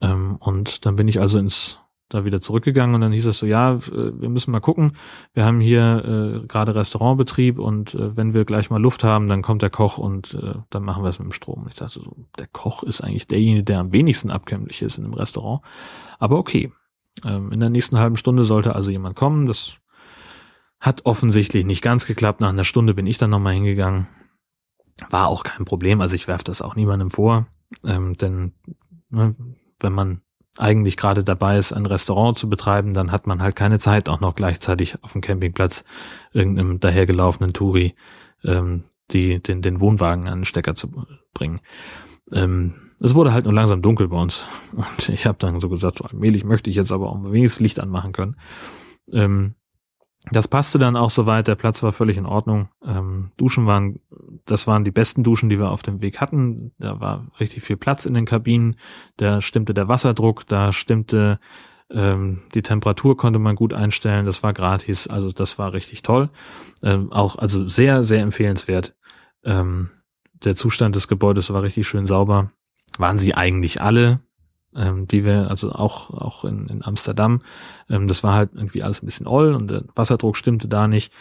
[0.00, 1.80] Ähm, und dann bin ich also ins
[2.10, 4.92] da wieder zurückgegangen und dann hieß es so, ja, äh, wir müssen mal gucken.
[5.32, 9.42] Wir haben hier äh, gerade Restaurantbetrieb und äh, wenn wir gleich mal Luft haben, dann
[9.42, 11.66] kommt der Koch und äh, dann machen wir es mit dem Strom.
[11.68, 15.14] Ich dachte so, der Koch ist eigentlich derjenige, der am wenigsten abkömmlich ist in einem
[15.14, 15.62] Restaurant.
[16.18, 16.72] Aber okay.
[17.24, 19.46] Ähm, in der nächsten halben Stunde sollte also jemand kommen.
[19.46, 19.74] Das
[20.80, 22.40] hat offensichtlich nicht ganz geklappt.
[22.40, 24.08] Nach einer Stunde bin ich dann nochmal hingegangen.
[25.10, 26.00] War auch kein Problem.
[26.00, 27.46] Also ich werfe das auch niemandem vor.
[27.86, 28.52] Ähm, denn
[29.10, 29.34] ne,
[29.80, 30.20] wenn man
[30.58, 34.20] eigentlich gerade dabei ist, ein Restaurant zu betreiben, dann hat man halt keine Zeit, auch
[34.20, 35.84] noch gleichzeitig auf dem Campingplatz
[36.32, 37.94] irgendeinem dahergelaufenen Touri
[38.44, 41.60] ähm, die, den, den Wohnwagen an den Stecker zu bringen.
[42.32, 44.46] Ähm, es wurde halt nur langsam dunkel bei uns.
[44.72, 47.80] Und ich habe dann so gesagt, so allmählich möchte ich jetzt aber auch wenigstens Licht
[47.80, 48.36] anmachen können.
[49.12, 49.54] Ähm,
[50.30, 52.68] das passte dann auch soweit, der Platz war völlig in Ordnung.
[52.84, 54.00] Ähm, Duschen waren,
[54.44, 56.72] das waren die besten Duschen, die wir auf dem Weg hatten.
[56.78, 58.76] Da war richtig viel Platz in den Kabinen,
[59.16, 61.38] da stimmte der Wasserdruck, da stimmte
[61.90, 66.30] ähm, die Temperatur konnte man gut einstellen, das war gratis, also das war richtig toll.
[66.84, 68.94] Ähm, auch, also sehr, sehr empfehlenswert.
[69.44, 69.90] Ähm,
[70.44, 72.52] der Zustand des Gebäudes war richtig schön sauber.
[72.98, 74.20] Waren sie eigentlich alle,
[74.76, 77.42] ähm, die wir, also auch, auch in, in Amsterdam,
[77.88, 81.12] ähm, das war halt irgendwie alles ein bisschen oll und der Wasserdruck stimmte da nicht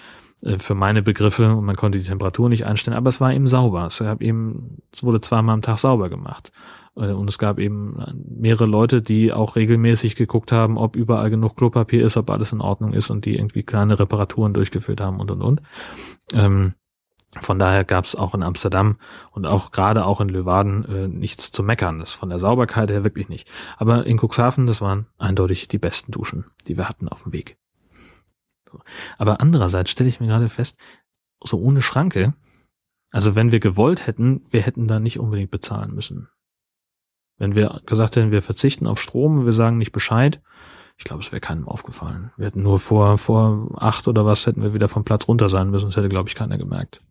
[0.44, 3.48] äh, für meine Begriffe und man konnte die Temperatur nicht einstellen, aber es war eben
[3.48, 3.88] sauber.
[3.88, 6.52] Es gab eben, es wurde zweimal am Tag sauber gemacht.
[6.96, 7.98] Äh, und es gab eben
[8.28, 12.62] mehrere Leute, die auch regelmäßig geguckt haben, ob überall genug Klopapier ist, ob alles in
[12.62, 15.62] Ordnung ist und die irgendwie kleine Reparaturen durchgeführt haben und und und.
[16.34, 16.74] Ähm,
[17.40, 18.98] von daher gab es auch in Amsterdam
[19.32, 22.00] und auch gerade auch in Löwaden äh, nichts zu meckern.
[22.00, 23.48] Das von der Sauberkeit her wirklich nicht.
[23.78, 27.58] Aber in Cuxhaven, das waren eindeutig die besten Duschen, die wir hatten auf dem Weg.
[29.18, 30.80] Aber andererseits stelle ich mir gerade fest,
[31.44, 32.34] so ohne Schranke,
[33.12, 36.30] also wenn wir gewollt hätten, wir hätten da nicht unbedingt bezahlen müssen.
[37.38, 40.42] Wenn wir gesagt hätten, wir verzichten auf Strom, wir sagen nicht Bescheid,
[40.98, 42.32] ich glaube, es wäre keinem aufgefallen.
[42.36, 45.70] Wir hätten nur vor, vor acht oder was hätten wir wieder vom Platz runter sein
[45.70, 45.86] müssen.
[45.86, 47.02] Das hätte, glaube ich, keiner gemerkt.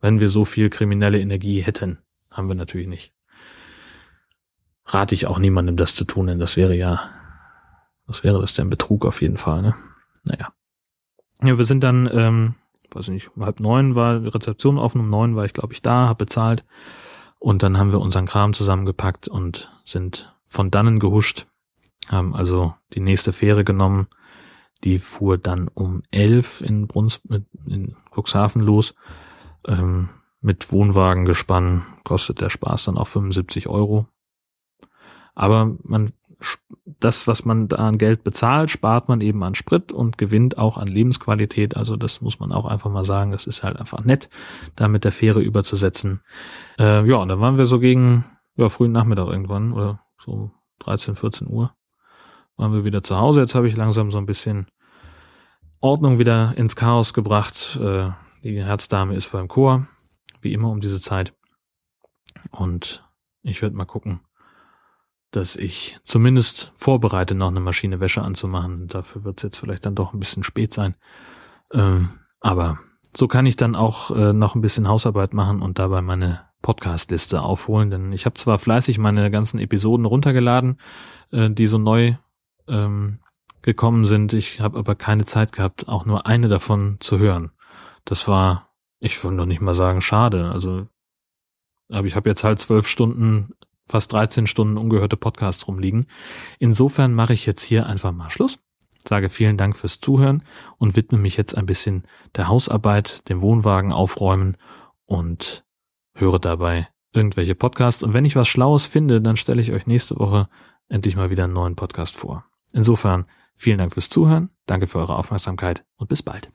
[0.00, 1.98] Wenn wir so viel kriminelle Energie hätten,
[2.30, 3.12] haben wir natürlich nicht.
[4.86, 7.10] Rate ich auch niemandem, das zu tun, denn das wäre ja,
[8.06, 8.70] was wäre das denn?
[8.70, 9.74] Betrug auf jeden Fall, ne?
[10.24, 10.52] Naja.
[11.42, 12.54] Ja, wir sind dann ähm,
[12.94, 15.72] weiß ich nicht, um halb neun war die Rezeption offen, um neun war ich, glaube
[15.72, 16.64] ich, da, habe bezahlt.
[17.38, 21.46] Und dann haben wir unseren Kram zusammengepackt und sind von dannen gehuscht,
[22.08, 24.08] haben also die nächste Fähre genommen.
[24.84, 27.20] Die fuhr dann um elf in Bruns,
[27.66, 28.94] in Cuxhaven los.
[29.66, 30.08] Ähm,
[30.40, 34.06] mit Wohnwagen gespannt, kostet der Spaß dann auch 75 Euro.
[35.34, 36.12] Aber man
[36.84, 40.78] das, was man da an Geld bezahlt, spart man eben an Sprit und gewinnt auch
[40.78, 41.76] an Lebensqualität.
[41.76, 43.32] Also das muss man auch einfach mal sagen.
[43.32, 44.30] Das ist halt einfach nett,
[44.76, 46.22] da mit der Fähre überzusetzen.
[46.78, 48.24] Äh, ja, und dann waren wir so gegen
[48.56, 50.50] ja, frühen Nachmittag irgendwann oder so
[50.80, 51.74] 13, 14 Uhr
[52.56, 53.40] waren wir wieder zu Hause.
[53.40, 54.66] Jetzt habe ich langsam so ein bisschen
[55.80, 57.78] Ordnung wieder ins Chaos gebracht.
[57.82, 58.10] Äh,
[58.42, 59.86] die Herzdame ist beim Chor,
[60.40, 61.34] wie immer um diese Zeit.
[62.50, 63.04] Und
[63.42, 64.20] ich werde mal gucken,
[65.30, 68.88] dass ich zumindest vorbereite, noch eine Maschine Wäsche anzumachen.
[68.88, 70.96] Dafür wird es jetzt vielleicht dann doch ein bisschen spät sein.
[71.72, 72.10] Ähm,
[72.40, 72.78] aber
[73.16, 77.42] so kann ich dann auch äh, noch ein bisschen Hausarbeit machen und dabei meine Podcast-Liste
[77.42, 77.90] aufholen.
[77.90, 80.78] Denn ich habe zwar fleißig meine ganzen Episoden runtergeladen,
[81.30, 82.14] äh, die so neu
[82.66, 83.20] ähm,
[83.62, 84.32] gekommen sind.
[84.32, 87.52] Ich habe aber keine Zeit gehabt, auch nur eine davon zu hören.
[88.10, 90.50] Das war, ich würde noch nicht mal sagen, schade.
[90.50, 90.88] Also,
[91.88, 93.52] aber ich habe jetzt halt zwölf Stunden
[93.86, 96.08] fast 13 Stunden ungehörte Podcasts rumliegen.
[96.58, 98.58] Insofern mache ich jetzt hier einfach mal Schluss.
[99.08, 100.42] Sage vielen Dank fürs Zuhören
[100.76, 102.02] und widme mich jetzt ein bisschen
[102.34, 104.56] der Hausarbeit, dem Wohnwagen aufräumen
[105.06, 105.64] und
[106.12, 108.02] höre dabei irgendwelche Podcasts.
[108.02, 110.48] Und wenn ich was Schlaues finde, dann stelle ich euch nächste Woche
[110.88, 112.44] endlich mal wieder einen neuen Podcast vor.
[112.72, 116.50] Insofern vielen Dank fürs Zuhören, danke für eure Aufmerksamkeit und bis bald.